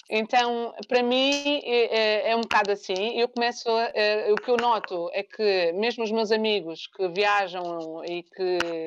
[0.08, 3.18] Então, para mim, é, é, é, um bocado assim.
[3.18, 8.04] Eu começo, é, o que eu noto é que, mesmo os meus amigos que viajam
[8.04, 8.86] e que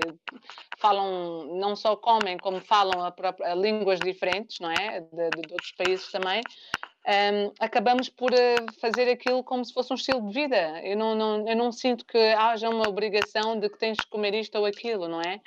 [0.78, 5.02] falam, não só comem, como falam a própria, a línguas diferentes, não é?
[5.02, 6.42] De, de, de outros países também,
[7.06, 10.82] um, acabamos por eh, fazer aquilo como se fosse um estilo de vida.
[10.84, 14.34] Eu não, não, eu não sinto que haja uma obrigação de que tens de comer
[14.34, 15.42] isto ou aquilo, não é?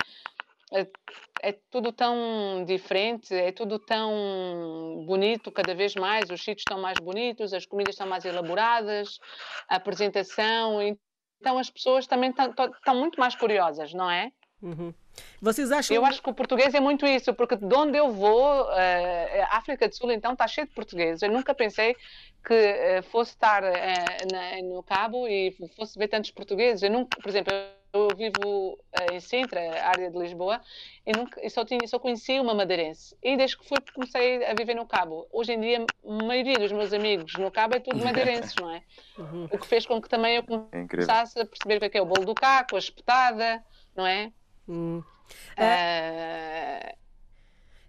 [1.41, 6.29] É, tudo tão diferente, é tudo tão bonito cada vez mais.
[6.29, 9.19] Os sítios estão mais bonitos, as comidas estão mais elaboradas,
[9.69, 10.81] a apresentação.
[11.39, 14.31] Então as pessoas também estão muito mais curiosas, não é?
[14.61, 14.93] Uhum.
[15.41, 15.95] Vocês acham?
[15.95, 19.57] Eu acho que o português é muito isso, porque de onde eu vou, uh, a
[19.57, 21.21] África do Sul então está cheio de portugueses.
[21.21, 21.95] Eu nunca pensei
[22.45, 23.67] que uh, fosse estar uh,
[24.31, 26.81] na, no Cabo e fosse ver tantos portugueses.
[26.83, 27.53] Eu nunca, por exemplo,
[27.97, 30.61] eu vivo uh, em Sintra, área de Lisboa,
[31.05, 33.15] e, nunca, e só, tinha, só conheci uma madeirense.
[33.21, 35.27] E desde que fui, comecei a viver no Cabo.
[35.31, 38.81] Hoje em dia, a maioria dos meus amigos no Cabo é tudo madeirenses, não é?
[39.17, 39.47] Uhum.
[39.51, 42.03] O que fez com que também eu começasse é a perceber o que é, é
[42.03, 43.63] o bolo do caco, a espetada,
[43.95, 44.31] não é?
[44.67, 45.03] Uhum.
[45.57, 46.97] Uh,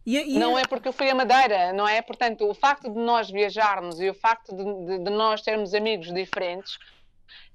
[0.08, 0.38] e, e...
[0.38, 2.00] Não é porque eu fui a Madeira, não é?
[2.00, 6.12] Portanto, o facto de nós viajarmos e o facto de, de, de nós termos amigos
[6.12, 6.78] diferentes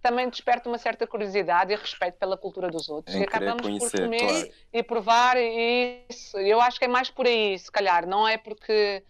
[0.01, 3.15] também desperta uma certa curiosidade e respeito pela cultura dos outros.
[3.15, 4.49] e acabamos conhecer, por comer claro.
[4.73, 6.38] e provar e isso.
[6.38, 8.07] Eu acho que é mais por aí, se calhar.
[8.07, 9.03] Não é porque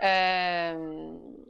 [0.00, 1.46] uh,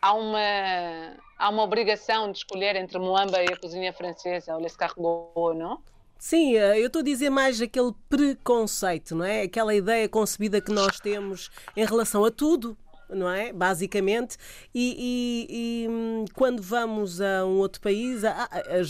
[0.00, 5.54] há uma há uma obrigação de escolher entre Moamba e a cozinha francesa ou l'escargot,
[5.54, 5.82] não?
[6.18, 9.42] Sim, eh, eu estou a dizer mais aquele preconceito, não é?
[9.42, 12.76] Aquela ideia concebida que nós temos em relação a tudo,
[13.08, 13.52] não é?
[13.52, 14.36] Basicamente,
[14.74, 18.22] e, e, e, hum, quando vamos a um outro país,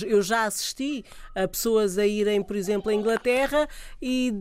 [0.07, 3.69] eu já assisti a pessoas a irem, por exemplo, à Inglaterra
[4.01, 4.33] e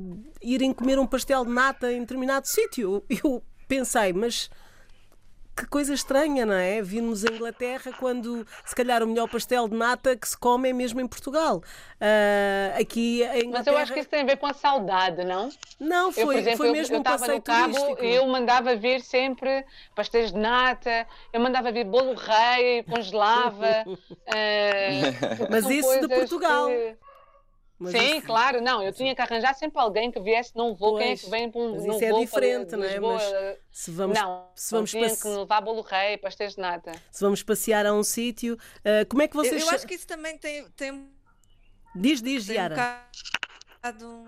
[0.41, 3.03] irem comer um pastel de nata em determinado sítio.
[3.23, 4.49] Eu pensei, mas
[5.55, 6.81] que coisa estranha, não é?
[6.81, 10.73] Vimos a Inglaterra quando, se calhar, o melhor pastel de nata que se come é
[10.73, 11.57] mesmo em Portugal.
[11.57, 13.51] Uh, aqui a Inglaterra...
[13.53, 15.49] Mas eu acho que isso tem a ver com a saudade, não?
[15.79, 18.03] Não, foi, eu, por exemplo, foi mesmo eu, eu um passeio no Cabo, turístico.
[18.03, 23.85] Eu mandava vir sempre pastéis de nata, eu mandava vir bolo rei, congelava.
[23.87, 23.97] uh,
[25.51, 26.67] Mas isso de Portugal.
[26.67, 26.97] Que...
[27.79, 28.27] Mas Sim, isso...
[28.27, 31.17] claro, não, eu tinha que arranjar sempre alguém que viesse num voo, pois, quem é
[31.17, 32.99] que vem para um mas isso é diferente, não é?
[32.99, 33.23] Mas
[33.71, 35.21] se vamos, não, se vamos tinha passe...
[35.21, 36.91] que levar bolo rei, pastéis de nata.
[37.11, 39.61] Se vamos passear a um sítio, uh, como é que vocês...
[39.61, 40.69] Eu, eu, acho que isso também tem...
[40.71, 41.11] tem...
[41.95, 42.73] Diz, diz, tem Diara.
[42.73, 44.27] Um bocado...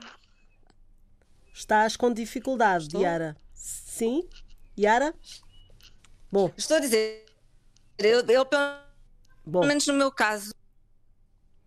[1.53, 2.99] Estás com dificuldades, Estou?
[2.99, 3.37] Diara.
[3.53, 4.27] Sim?
[4.75, 5.13] Diara?
[6.29, 6.51] Bom.
[6.57, 7.25] Estou a dizer,
[7.97, 8.61] eu, eu pelo
[9.45, 9.65] Bom.
[9.65, 10.53] menos no meu caso,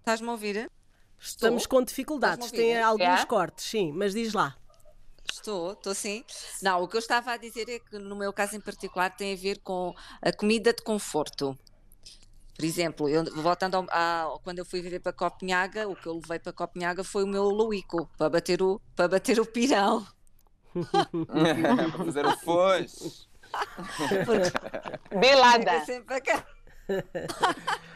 [0.01, 0.71] estás-me a ouvir?
[1.21, 3.27] Estamos com dificuldades, tem alguns é?
[3.27, 4.57] cortes, sim, mas diz lá.
[5.31, 6.25] Estou, estou sim.
[6.63, 9.35] Não, o que eu estava a dizer é que no meu caso em particular tem
[9.35, 11.57] a ver com a comida de conforto.
[12.59, 16.15] Por exemplo, eu, voltando ao, a, quando eu fui viver para Copenhaga, o que eu
[16.15, 20.05] levei para Copenhaga foi o meu Luico, para bater o, para bater o pirão.
[21.27, 23.29] para fazer o foz.
[25.21, 25.85] Belada.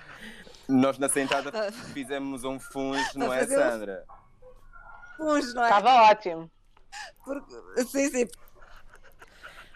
[0.69, 4.05] Nós na sentada fizemos um funge, não é, Sandra?
[5.17, 5.69] Funge, não é?
[5.69, 6.51] Estava ótimo.
[7.25, 7.55] Porque,
[7.87, 8.29] sim, sim.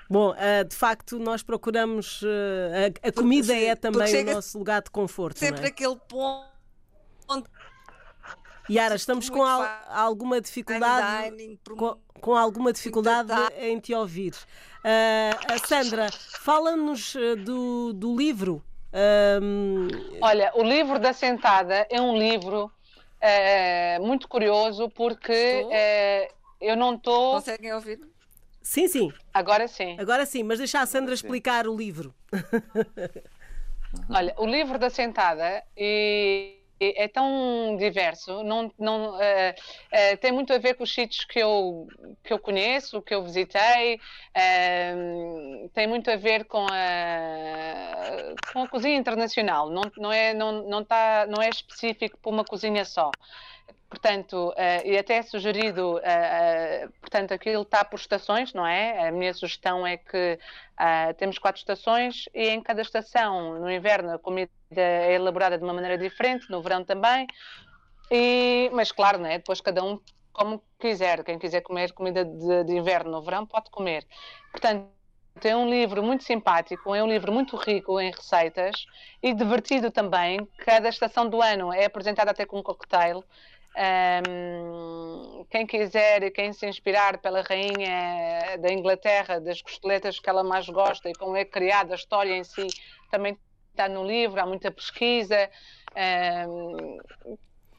[0.08, 2.22] Bom, uh, de facto, nós procuramos.
[2.22, 2.26] Uh,
[3.02, 5.38] a, a, comida porque, é também o nosso lugar de conforto.
[5.38, 5.68] Sempre é?
[5.68, 7.50] aquele ponto.
[8.70, 14.34] Yara, estamos com al, alguma dificuldade dining, com, com, alguma dificuldade em te ouvir.
[14.84, 16.08] Uh, Sandra,
[16.40, 18.62] fala-nos do, do livro
[19.42, 19.88] um...
[20.20, 22.70] Olha, o livro da Sentada é um livro
[23.20, 25.32] é, muito curioso porque
[25.70, 27.34] é, eu não estou.
[27.34, 28.00] Conseguem ouvir?
[28.62, 29.12] Sim, sim.
[29.32, 29.96] Agora sim.
[29.98, 32.14] Agora sim, mas deixa a Sandra explicar o livro.
[34.10, 40.52] Olha, o livro da Sentada e é tão diverso, não, não, uh, uh, tem muito
[40.52, 41.86] a ver com os sítios que eu,
[42.22, 48.68] que eu conheço, que eu visitei, uh, tem muito a ver com a, com a
[48.68, 53.10] cozinha internacional, não, não, é, não, não, tá, não é específico para uma cozinha só.
[53.88, 56.00] Portanto, uh, e até é sugerido,
[57.00, 59.08] portanto, aquilo está por estações, não é?
[59.08, 60.38] A minha sugestão é que
[61.16, 65.74] temos quatro estações e em cada estação, no inverno, a comida é elaborada de uma
[65.74, 67.26] maneira diferente, no verão também.
[68.10, 69.38] E, mas claro, não é?
[69.38, 70.00] depois cada um
[70.32, 71.24] como quiser.
[71.24, 74.06] Quem quiser comer comida de, de inverno no verão pode comer.
[74.52, 74.86] Portanto,
[75.44, 78.86] é um livro muito simpático, é um livro muito rico em receitas
[79.22, 80.46] e divertido também.
[80.58, 83.24] Cada estação do ano é apresentada até com um cocktail.
[83.76, 90.42] Um, quem quiser e quem se inspirar pela rainha da Inglaterra, das costeletas que ela
[90.42, 92.66] mais gosta e como é criada a história em si,
[93.10, 93.36] também
[93.76, 95.50] está no livro, há muita pesquisa.
[96.48, 96.98] Um,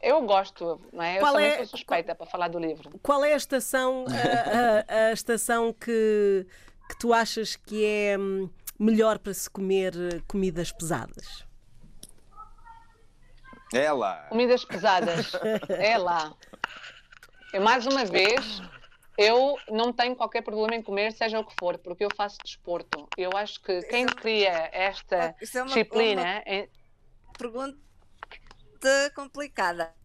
[0.01, 1.17] eu gosto, não é?
[1.17, 2.91] Eu qual também é, sou suspeita qual, para falar do livro.
[3.01, 6.45] Qual é a estação, a, a, a estação que,
[6.89, 9.93] que tu achas que é hum, melhor para se comer
[10.27, 11.45] comidas pesadas?
[13.73, 14.27] É lá.
[14.29, 15.33] Comidas pesadas.
[15.69, 16.33] é lá.
[17.51, 18.61] Eu, mais uma vez,
[19.17, 23.07] eu não tenho qualquer problema em comer, seja o que for, porque eu faço desporto.
[23.17, 26.21] Eu acho que quem é cria esta é uma, disciplina.
[26.21, 26.69] Uma é...
[27.37, 27.77] Pergunta
[29.15, 29.96] complicada.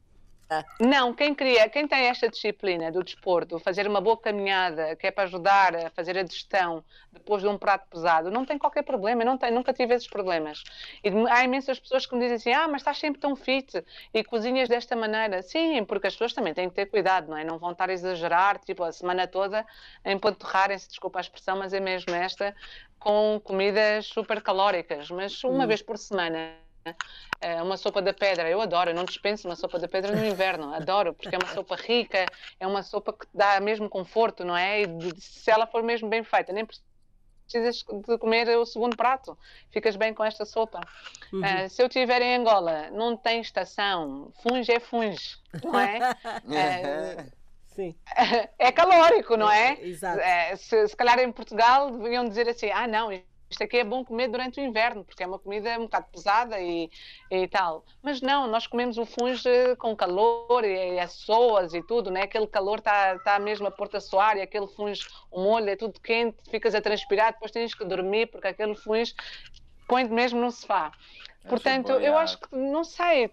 [0.81, 5.11] Não, quem cria, quem tem esta disciplina do desporto, fazer uma boa caminhada, que é
[5.11, 9.25] para ajudar a fazer a digestão depois de um prato pesado, não tem qualquer problema,
[9.25, 10.63] não tem, nunca tive esses problemas.
[11.05, 14.25] E há imensas pessoas que me dizem assim: ah, mas estás sempre tão fit e
[14.25, 15.43] cozinhas desta maneira.
[15.43, 17.45] Sim, porque as pessoas também têm que ter cuidado, não é?
[17.45, 19.67] Não vão estar a exagerar, tipo, a semana toda
[20.05, 22.55] a empanturrarem-se, desculpa a expressão, mas é mesmo esta,
[22.99, 25.11] com comidas super calóricas.
[25.11, 25.67] Mas uma hum.
[25.67, 26.55] vez por semana
[27.41, 30.25] é uma sopa da pedra, eu adoro, eu não dispenso uma sopa da pedra no
[30.25, 32.27] inverno, adoro, porque é uma sopa rica,
[32.59, 34.83] é uma sopa que dá mesmo conforto, não é?
[34.83, 34.87] E
[35.19, 39.37] se ela for mesmo bem feita, nem precisas de comer o segundo prato,
[39.71, 40.81] ficas bem com esta sopa.
[41.33, 41.41] Uhum.
[41.41, 45.99] Uh, se eu estiver em Angola, não tem estação, funge é funge, não é?
[45.99, 47.43] uh,
[47.75, 47.95] Sim.
[48.59, 49.81] É calórico, não é?
[49.81, 50.21] Exato.
[50.59, 53.11] Se, se calhar em Portugal deviam dizer assim: ah, não,
[53.53, 56.61] isto aqui é bom comer durante o inverno, porque é uma comida um bocado pesada
[56.61, 56.91] e,
[57.31, 57.85] e tal.
[58.03, 59.33] Mas não, nós comemos o fungo
[59.79, 62.23] com calor e, e as soas e tudo, né?
[62.23, 64.93] Aquele calor está tá mesmo a porta suar e aquele fungo,
[65.31, 69.03] o molho é tudo quente, ficas a transpirar, depois tens que dormir porque aquele fungo
[69.87, 70.93] põe mesmo no sofá.
[71.49, 73.31] Portanto, eu acho que, não sei,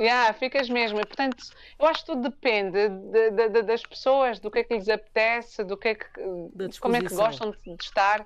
[0.00, 1.00] Yeah, ficas mesmo.
[1.00, 1.44] E, portanto,
[1.78, 4.88] eu acho que tudo depende de, de, de, das pessoas, do que é que lhes
[4.88, 6.08] apetece, do que é que,
[6.80, 8.24] como é que gostam de estar.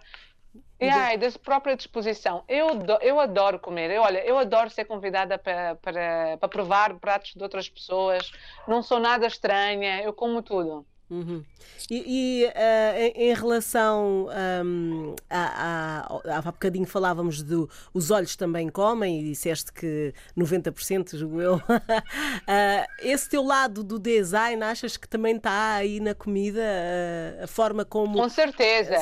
[0.79, 2.45] E da própria disposição.
[2.47, 2.69] Eu,
[3.01, 3.91] eu adoro comer.
[3.91, 8.31] Eu, olha, eu adoro ser convidada para, para provar pratos de outras pessoas.
[8.69, 10.03] Não sou nada estranha.
[10.03, 10.87] Eu como tudo.
[11.09, 11.45] Uhum.
[11.89, 12.51] E, e uh,
[12.99, 14.27] em, em, relação
[14.65, 21.17] um, a, a, há bocadinho falávamos do os olhos também comem e disseste que 90%
[21.17, 21.55] julgo eu.
[21.57, 21.61] uh,
[22.99, 27.85] esse teu lado do design achas que também está aí na comida uh, a forma
[27.85, 28.99] como com certeza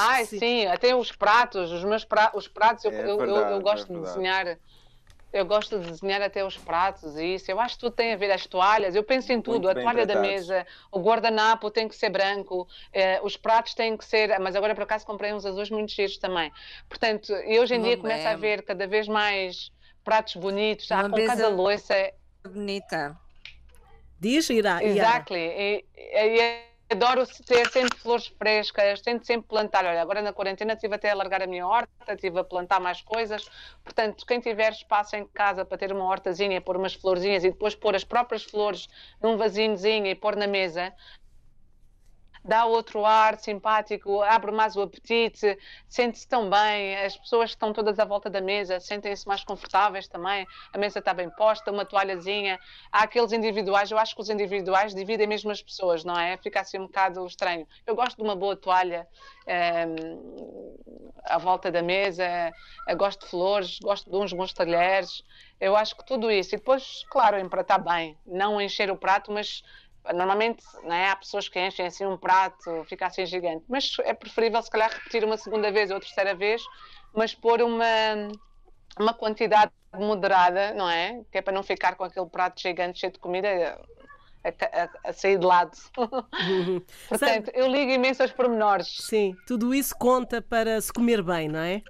[0.00, 0.66] Ai, sim.
[0.66, 3.92] até os pratos os meus pra, os pratos é eu, verdade, eu, eu, eu, gosto
[3.92, 4.58] é de desenhar
[5.34, 7.50] eu gosto de desenhar até os pratos e isso.
[7.50, 9.64] Eu acho que tudo tem a ver, as toalhas, eu penso em tudo.
[9.64, 13.96] Muito a toalha da mesa, o guardanapo tem que ser branco, eh, os pratos têm
[13.96, 14.38] que ser.
[14.38, 16.52] Mas agora por acaso comprei uns azuis muito cheios também.
[16.88, 19.72] Portanto, e hoje em dia começa a ver cada vez mais
[20.04, 21.94] pratos bonitos, há com cada louça.
[22.44, 23.18] Bonita.
[24.20, 24.82] Diz, Ira.
[24.84, 25.38] Exactly.
[25.38, 29.84] E, e, adoro ter sempre flores frescas, tento sempre plantar.
[29.84, 33.02] Olha, agora na quarentena estive até a largar a minha horta, estive a plantar mais
[33.02, 33.44] coisas.
[33.84, 37.74] Portanto, quem tiver espaço em casa para ter uma hortazinha, pôr umas florzinhas e depois
[37.74, 38.88] pôr as próprias flores
[39.22, 40.94] num vasinhozinho e pôr na mesa,
[42.44, 47.98] dá outro ar simpático, abre mais o apetite, sente-se tão bem, as pessoas estão todas
[47.98, 52.58] à volta da mesa sentem-se mais confortáveis também, a mesa está bem posta, uma toalhazinha.
[52.92, 56.36] Há aqueles individuais, eu acho que os individuais dividem mesmo as pessoas, não é?
[56.36, 57.66] Fica assim um bocado estranho.
[57.86, 59.08] Eu gosto de uma boa toalha
[59.46, 59.86] é,
[61.24, 62.24] à volta da mesa,
[62.96, 65.24] gosto de flores, gosto de uns bons talheres.
[65.60, 66.54] Eu acho que tudo isso.
[66.54, 69.62] E depois, claro, empratar bem, não encher o prato, mas
[70.12, 74.60] Normalmente né, há pessoas que enchem assim um prato, fica assim gigante, mas é preferível
[74.62, 76.62] se calhar repetir uma segunda vez ou terceira vez,
[77.14, 77.86] mas pôr uma,
[78.98, 81.22] uma quantidade moderada, não é?
[81.30, 83.80] Que é para não ficar com aquele prato gigante cheio de comida
[84.44, 85.72] a, a, a, sair de lado.
[86.46, 86.82] Uhum.
[87.08, 88.88] Portanto, eu ligo imenso aos pormenores.
[89.00, 91.80] Sim, tudo isso conta para se comer bem, não é?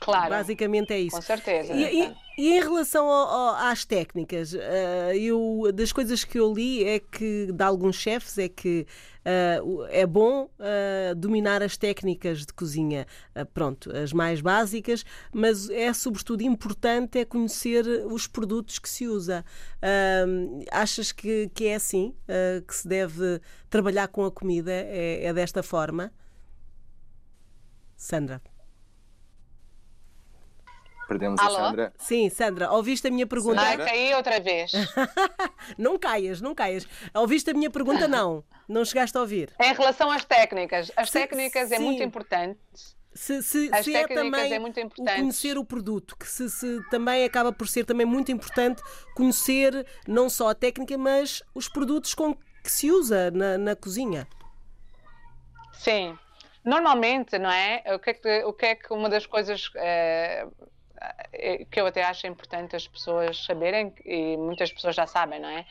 [0.00, 0.30] Claro.
[0.30, 1.16] Basicamente é isso.
[1.16, 1.72] Com certeza.
[1.72, 4.58] E, e, e em relação ao, ao, às técnicas, uh,
[5.14, 8.86] eu, das coisas que eu li é que, de alguns chefes, é que
[9.26, 13.06] uh, é bom uh, dominar as técnicas de cozinha,
[13.52, 19.44] pronto, as mais básicas, mas é sobretudo importante é conhecer os produtos que se usa.
[20.72, 22.14] achas que, que é assim
[22.66, 24.72] que se deve trabalhar com a comida?
[24.72, 26.10] É, é desta forma?
[27.98, 28.40] Sandra.
[31.10, 31.56] Perdemos Alô?
[31.56, 31.92] a Sandra.
[31.98, 33.60] Sim, Sandra, ouviste a minha pergunta?
[33.60, 34.70] Ai, caí outra vez.
[35.76, 36.86] não caias, não caias.
[37.12, 38.06] Ouviste a minha pergunta?
[38.06, 38.44] Não.
[38.68, 39.52] Não chegaste a ouvir.
[39.60, 41.82] Em relação às técnicas, as se, técnicas é sim.
[41.82, 42.60] é muito importante.
[43.12, 47.24] Se, se, As se é também é o conhecer o produto, que se, se, também
[47.24, 48.80] acaba por ser também muito importante
[49.16, 54.28] conhecer não só a técnica, mas os produtos com que se usa na, na cozinha.
[55.72, 56.16] Sim.
[56.64, 57.82] Normalmente, não é?
[57.94, 60.46] O que é que, o que, é que uma das coisas é, é,
[61.70, 65.64] que eu até acho importante as pessoas saberem, e muitas pessoas já sabem, não é?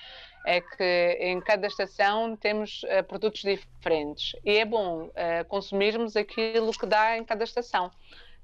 [0.45, 6.71] É que em cada estação temos uh, produtos diferentes e é bom uh, consumirmos aquilo
[6.71, 7.91] que dá em cada estação,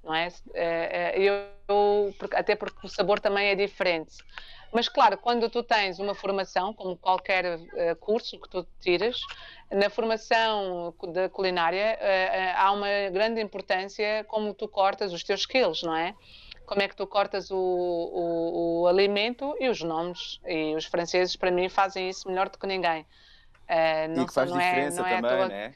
[0.03, 0.27] não é?
[0.27, 4.17] Uh, eu, até porque o sabor também é diferente.
[4.75, 9.21] Mas claro, quando tu tens uma formação, como qualquer uh, curso que tu tiras,
[9.71, 15.81] na formação da culinária uh, há uma grande importância como tu cortas os teus skills,
[15.81, 16.13] não é?
[16.65, 20.39] Como é que tu cortas o, o, o, alimento e os nomes.
[20.45, 23.01] E os franceses, para mim, fazem isso melhor do que ninguém.
[23.69, 25.75] Uh, não, e que faz não é, diferença é, não também, né?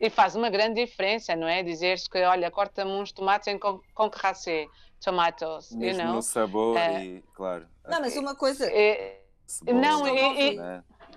[0.00, 1.62] E faz uma grande diferença, não é?
[1.62, 4.66] Dizer-se que, olha, corta-me uns tomates em con, con cracé,
[5.02, 6.14] tomatoes, Mesmo you know?
[6.16, 7.66] no sabor uh, e, claro.
[7.86, 8.66] Não, mas uma coisa...
[8.70, 9.20] É,
[9.66, 10.58] não, e, e,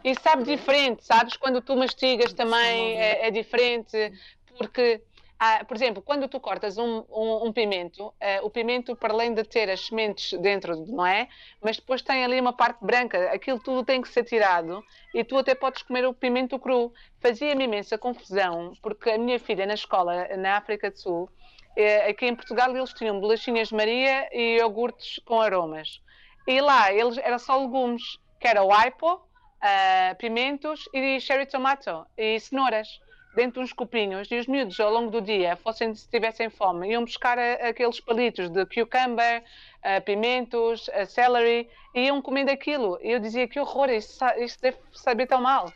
[0.03, 1.37] e, sabe diferente, sabes?
[1.37, 4.11] Quando tu mastigas também é, é diferente,
[4.57, 5.01] porque
[5.39, 9.35] ah, por exemplo, quando tu cortas um, um, um pimento, uh, o pimento, para além
[9.35, 11.27] de ter as sementes dentro, não é?
[11.61, 15.37] Mas depois tem ali uma parte branca, aquilo tudo tem que ser tirado e tu
[15.37, 16.91] até podes comer o pimento cru.
[17.19, 22.25] Fazia-me imensa confusão, porque a minha filha na escola, na África do Sul, uh, aqui
[22.25, 26.01] em Portugal, eles tinham bolachinhas Maria e iogurtes com aromas.
[26.47, 32.07] E lá, eles era só legumes, que era o aipo, uh, pimentos e cherry tomato
[32.17, 32.99] e cenouras.
[33.35, 36.89] Dentro de uns copinhos e os miúdos ao longo do dia, fossem, se tivessem fome,
[36.89, 39.43] iam buscar a, aqueles palitos de cucumber,
[39.83, 42.97] a pimentos, a celery e iam comendo aquilo.
[43.01, 45.71] E eu dizia que horror, isto, isto deve saber tão mal.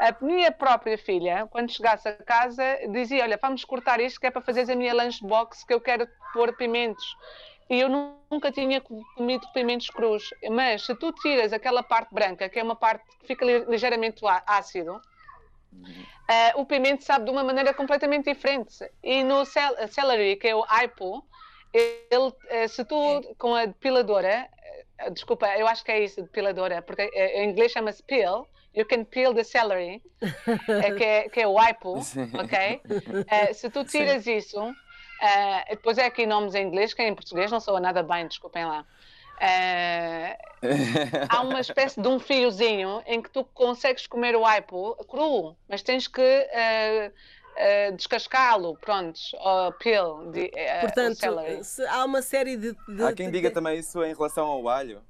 [0.00, 4.30] A minha própria filha, quando chegasse a casa, dizia: Olha, vamos cortar isto que é
[4.30, 7.04] para fazer a minha lunchbox que eu quero pôr pimentos.
[7.70, 10.28] E eu nunca tinha comido pimentos crus.
[10.50, 15.00] Mas se tu tiras aquela parte branca, que é uma parte que fica ligeiramente ácido,
[16.32, 18.90] uh, o pimento sabe de uma maneira completamente diferente.
[19.02, 21.24] E no celery, que é o aipo,
[21.72, 24.48] ele, eh, se tu com a depiladora,
[24.98, 29.04] eh, desculpa, eu acho que é isso, depiladora, porque em inglês chama-se peel, you can
[29.04, 30.02] peel the celery,
[30.96, 31.94] que, é, que é o aipo,
[32.38, 32.82] ok?
[32.84, 34.36] Uh, se tu tiras Sim.
[34.36, 38.26] isso, uh, depois é aqui nomes em inglês, que em português não soa nada bem,
[38.26, 38.84] desculpem lá.
[39.42, 45.56] Uh, há uma espécie de um fiozinho em que tu consegues comer o aipo cru,
[45.68, 50.30] mas tens que uh, uh, descascá-lo, pronto, ou peel.
[50.30, 50.48] De,
[50.80, 51.20] Portanto,
[51.88, 55.02] há uma série de, de Há quem de, diga também isso em relação ao alho.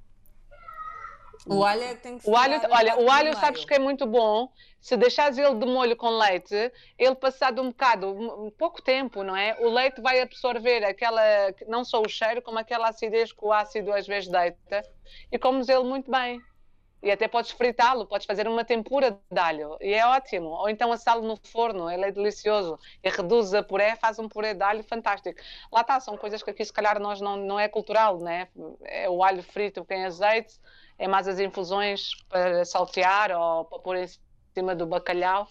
[1.45, 4.49] O alho é tem que o alho, olha, o alho sabes que é muito bom.
[4.79, 9.35] Se deixares ele de molho com leite, ele passado um bocado, um, pouco tempo, não
[9.35, 9.57] é?
[9.61, 11.21] O leite vai absorver aquela,
[11.67, 14.83] não só o cheiro, como aquela acidez que o ácido às vezes deita,
[15.31, 16.41] e comes ele muito bem.
[17.01, 20.47] E até podes fritá-lo, podes fazer uma tempura de alho, e é ótimo.
[20.47, 22.79] Ou então assá-lo no forno, ele é delicioso.
[23.03, 25.37] E reduz a puré, faz um puré de alho fantástico.
[25.69, 28.47] Lá está, são coisas que aqui se calhar nós não, não é cultural, né?
[28.85, 30.57] É o alho frito com azeite,
[31.03, 34.07] é mais as infusões para saltear ou para pôr em
[34.53, 35.45] cima do bacalhau.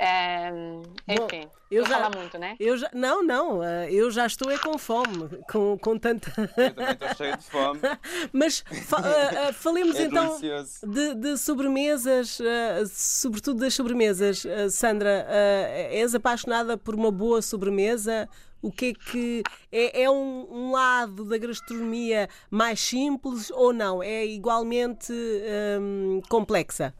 [0.00, 2.56] Um, enfim, Bom, eu já, muito, né?
[2.58, 6.32] Eu já, não, não, eh, eu já estou é com fome, com, com tanta.
[6.56, 7.80] Eu também estou cheio de fome.
[8.32, 14.44] Mas fa uh, uh, falemos é então de, de, sobremesas, uh, sobretudo das sobremesas.
[14.70, 15.26] Sandra,
[15.90, 18.28] és apaixonada por uma boa sobremesa?
[18.60, 24.02] O que é que é, é um, um, lado da gastronomia mais simples ou não?
[24.02, 25.12] É igualmente
[25.80, 26.94] um, complexa?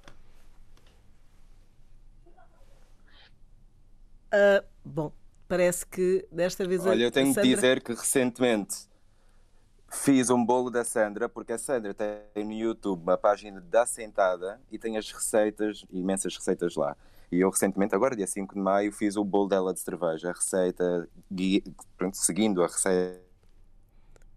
[4.34, 5.12] Uh, bom,
[5.46, 6.84] parece que desta vez.
[6.84, 7.42] Olha, eu tenho Sandra...
[7.42, 8.88] de dizer que recentemente
[9.88, 14.60] fiz um bolo da Sandra, porque a Sandra tem no YouTube uma página da Sentada
[14.72, 16.96] e tem as receitas, imensas receitas lá.
[17.30, 20.32] E eu recentemente, agora dia 5 de maio, fiz o bolo dela de cerveja, a
[20.32, 21.08] receita,
[21.96, 23.20] pronto, seguindo a receita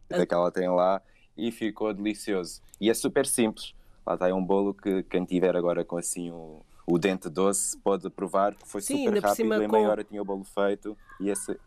[0.09, 1.01] que ela tem lá,
[1.35, 2.61] e ficou delicioso.
[2.79, 3.73] E é super simples.
[4.05, 7.77] Lá está, é um bolo que quem tiver agora com assim o, o dente doce
[7.77, 11.29] pode provar, que foi Sim, super rápido, em meia hora tinha o bolo feito, e
[11.29, 11.59] esse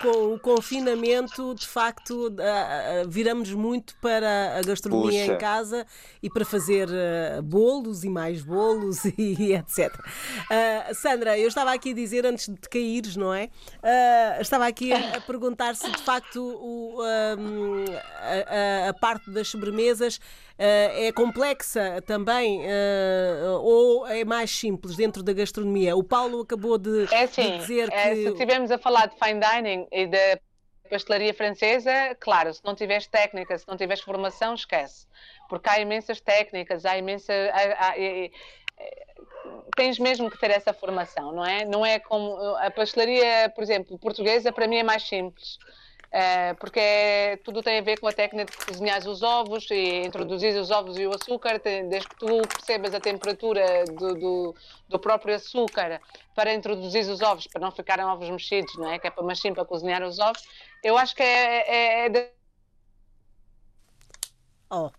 [0.00, 5.32] com, o confinamento, de facto, uh, viramos muito para a gastronomia Puxa.
[5.34, 5.86] em casa
[6.22, 9.94] e para fazer uh, bolos e mais bolos e etc.
[9.98, 13.50] Uh, Sandra, eu estava aqui a dizer antes de caíres, não é?
[14.40, 17.84] estava aqui a, a, perguntar se de facto o, um,
[18.46, 20.20] a, a, parte das sobremesas
[20.58, 22.60] é complexa também
[23.62, 25.96] ou é mais simples dentro da gastronomia?
[25.96, 28.22] O Paulo acabou de, é assim, de dizer é, que.
[28.22, 30.38] Se estivermos a falar de fine dining e da
[30.88, 35.06] pastelaria francesa, claro, se não tiveres técnica, se não tiveres formação, esquece.
[35.48, 37.32] Porque há imensas técnicas, há imensa.
[37.52, 37.94] Há, há,
[39.76, 41.64] tens mesmo que ter essa formação, não é?
[41.64, 42.36] Não é como.
[42.56, 45.58] A pastelaria, por exemplo, portuguesa, para mim é mais simples.
[46.10, 50.02] Uh, porque é, tudo tem a ver com a técnica de cozinhar os ovos e
[50.04, 54.54] introduzir os ovos e o açúcar, desde que tu percebas a temperatura do, do,
[54.88, 56.00] do, próprio açúcar
[56.34, 58.98] para introduzir os ovos, para não ficarem ovos mexidos, não é?
[58.98, 60.42] Que é para mais para cozinhar os ovos.
[60.82, 61.58] Eu acho que é.
[61.68, 62.28] é, é de...
[64.68, 64.90] Oh,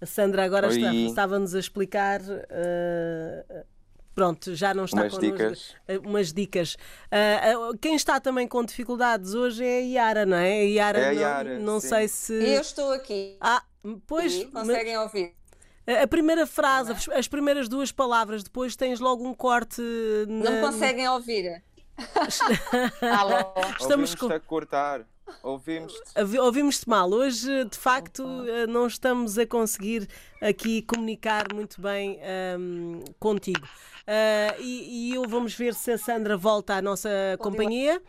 [0.00, 2.22] a Sandra agora está, estava-nos a explicar.
[2.22, 3.66] Uh,
[4.14, 5.38] Pronto, já não está umas connosco.
[5.38, 5.74] Dicas.
[5.86, 6.74] Eh, umas dicas.
[6.74, 10.60] Uh, uh, quem está também com dificuldades hoje é a Yara, não é?
[10.60, 12.32] A Yara, é a Yara não, não sei se.
[12.32, 13.36] Eu estou aqui.
[13.40, 13.62] Ah,
[14.06, 14.34] pois.
[14.34, 15.04] E conseguem mas...
[15.04, 15.34] ouvir.
[16.02, 17.18] A primeira frase, é?
[17.18, 19.80] as primeiras duas palavras, depois tens logo um corte.
[20.28, 20.50] Na...
[20.50, 21.62] Não conseguem ouvir.
[23.00, 23.52] Alô.
[23.78, 24.26] Estamos com...
[24.26, 25.06] a cortar.
[25.42, 26.38] Ouvimos-te.
[26.38, 27.10] Ouvimos-te mal.
[27.10, 28.24] Hoje, de facto,
[28.68, 30.08] não estamos a conseguir
[30.40, 32.18] aqui comunicar muito bem
[32.58, 33.66] um, contigo.
[34.10, 37.08] Uh, e, e eu vamos ver se a Sandra volta à nossa
[37.38, 38.02] companhia.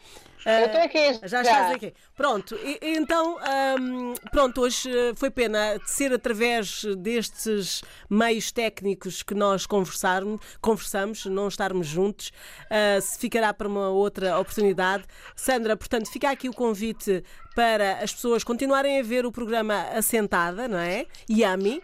[0.43, 1.27] eu estou aqui.
[1.27, 1.93] Já, estás aqui.
[2.17, 3.37] Pronto, e, então,
[3.79, 11.27] um, pronto, hoje eh, foi pena ser através destes meios técnicos que nós conversarmos, conversamos,
[11.27, 12.31] não estarmos juntos.
[12.65, 15.03] Uh, se ficará para uma outra oportunidade.
[15.35, 17.23] Sandra, portanto, fica aqui o convite
[17.55, 21.05] para as pessoas continuarem a ver o programa assentada, não é?
[21.29, 21.79] Yummy.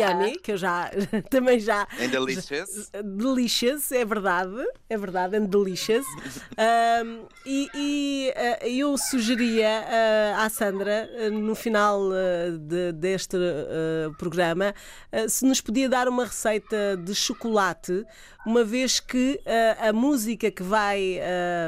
[0.00, 0.90] Yummy, que eu já
[1.30, 1.86] também já.
[2.00, 2.90] And delicious.
[3.04, 6.06] Delicious, é verdade, é verdade, and delicious.
[7.04, 12.00] um, e, e uh, eu sugeria uh, à Sandra, uh, no final
[12.58, 13.36] de, deste
[14.18, 14.74] programa,
[15.28, 18.04] se nos podia dar uma receita de chocolate,
[18.46, 19.40] uma vez que
[19.78, 21.20] a música que vai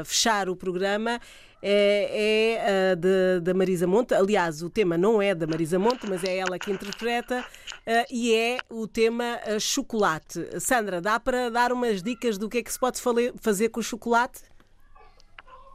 [0.03, 1.19] fechar o programa
[1.67, 4.13] é, é uh, de, da Marisa Monte.
[4.13, 8.35] Aliás, o tema não é da Marisa Monte, mas é ela que interpreta uh, e
[8.35, 10.59] é o tema uh, chocolate.
[10.59, 13.01] Sandra, dá para dar umas dicas do que é que se pode
[13.41, 14.43] fazer com o chocolate?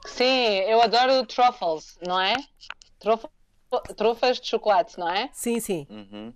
[0.07, 2.37] Sim, eu adoro truffles, não é?
[3.97, 5.29] trufas de chocolate, não é?
[5.33, 5.89] Sim, sim.
[5.91, 6.33] Uhum.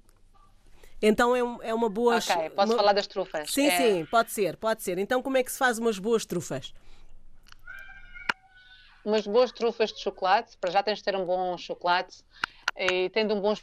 [1.00, 2.16] Então é, é, uma boa.
[2.16, 2.78] Ok, posso uma...
[2.78, 3.52] falar das trufas?
[3.52, 3.76] Sim, é...
[3.76, 4.98] sim, pode ser, pode ser.
[4.98, 6.74] Então como é que se faz umas boas trufas?
[9.04, 12.24] Umas boas trufas de chocolate, para já tens de ter um bom chocolate
[12.76, 13.54] e tendo um bom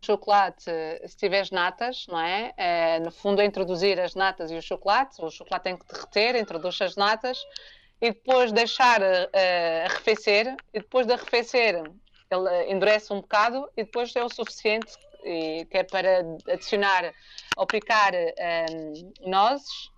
[0.00, 0.70] chocolate,
[1.06, 2.52] se tiveres natas, não é?
[2.56, 6.36] é no fundo, é introduzir as natas e o chocolate, o chocolate tem que derreter,
[6.36, 7.38] introduz as natas
[8.00, 11.82] e depois deixar uh, arrefecer e depois de arrefecer
[12.30, 14.92] ele endurece um bocado e depois é o suficiente
[15.24, 17.12] e, que é para adicionar
[17.56, 19.90] ou picar um, nozes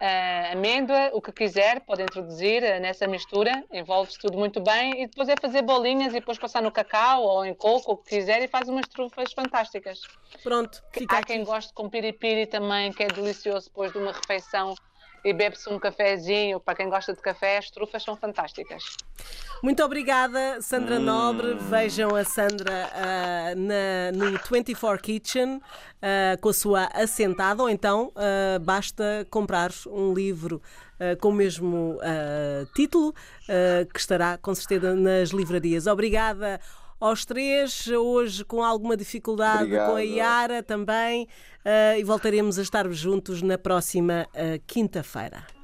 [0.00, 5.06] uh, amêndoa, o que quiser, pode introduzir uh, nessa mistura, envolve-se tudo muito bem e
[5.06, 8.42] depois é fazer bolinhas e depois passar no cacau ou em coco, o que quiser,
[8.42, 10.00] e faz umas trufas fantásticas.
[10.42, 11.34] Pronto, fica Há aqui.
[11.34, 14.74] quem goste com piripiri também, que é delicioso depois de uma refeição
[15.24, 16.60] e bebe-se um cafezinho.
[16.60, 18.82] Para quem gosta de café, as trufas são fantásticas.
[19.62, 21.04] Muito obrigada, Sandra hum.
[21.04, 21.54] Nobre.
[21.54, 28.12] Vejam a Sandra uh, na, no 24 Kitchen uh, com a sua assentada, ou então
[28.16, 30.62] uh, basta comprar um livro
[31.22, 31.98] com o mesmo
[32.74, 33.14] título,
[33.90, 35.86] que estará com certeza nas livrarias.
[35.86, 36.60] Obrigada
[37.00, 39.90] aos três, hoje com alguma dificuldade Obrigado.
[39.90, 41.26] com a Yara também,
[41.64, 45.59] uh, e voltaremos a estar juntos na próxima uh, quinta-feira.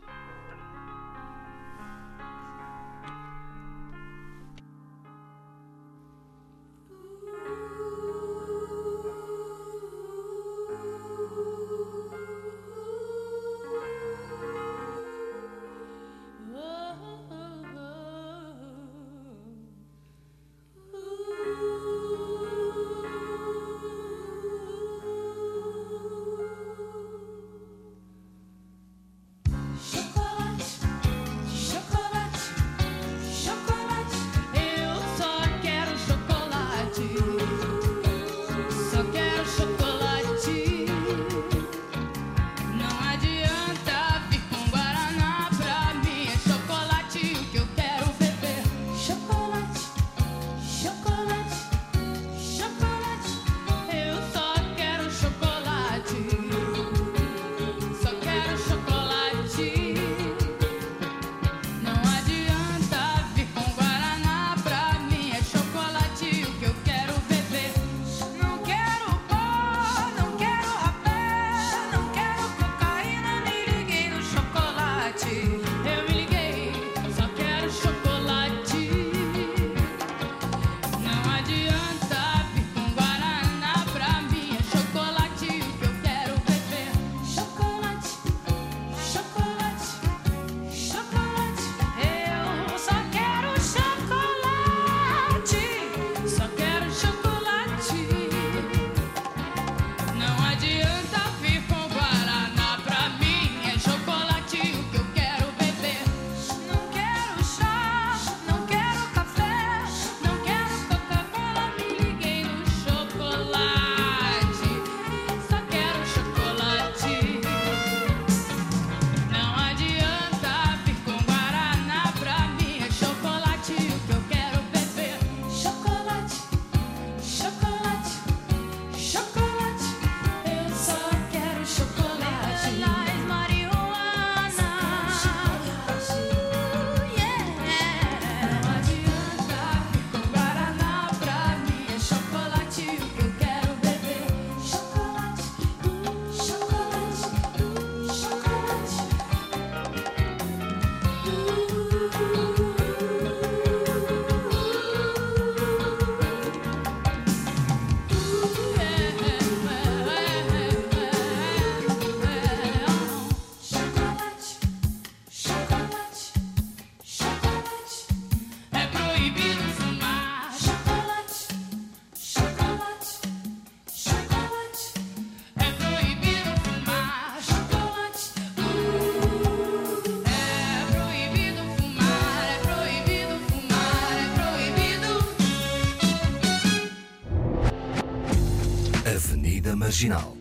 [189.96, 190.35] Marginal.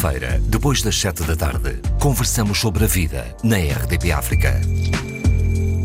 [0.00, 4.58] Quinta-feira, depois das sete da tarde, conversamos sobre a vida na RDP África.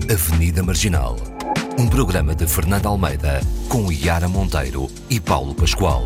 [0.09, 1.17] Avenida Marginal.
[1.77, 6.05] Um programa de Fernando Almeida com Yara Monteiro e Paulo Pascoal.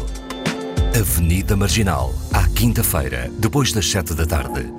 [0.99, 4.78] Avenida Marginal, à quinta-feira, depois das sete da tarde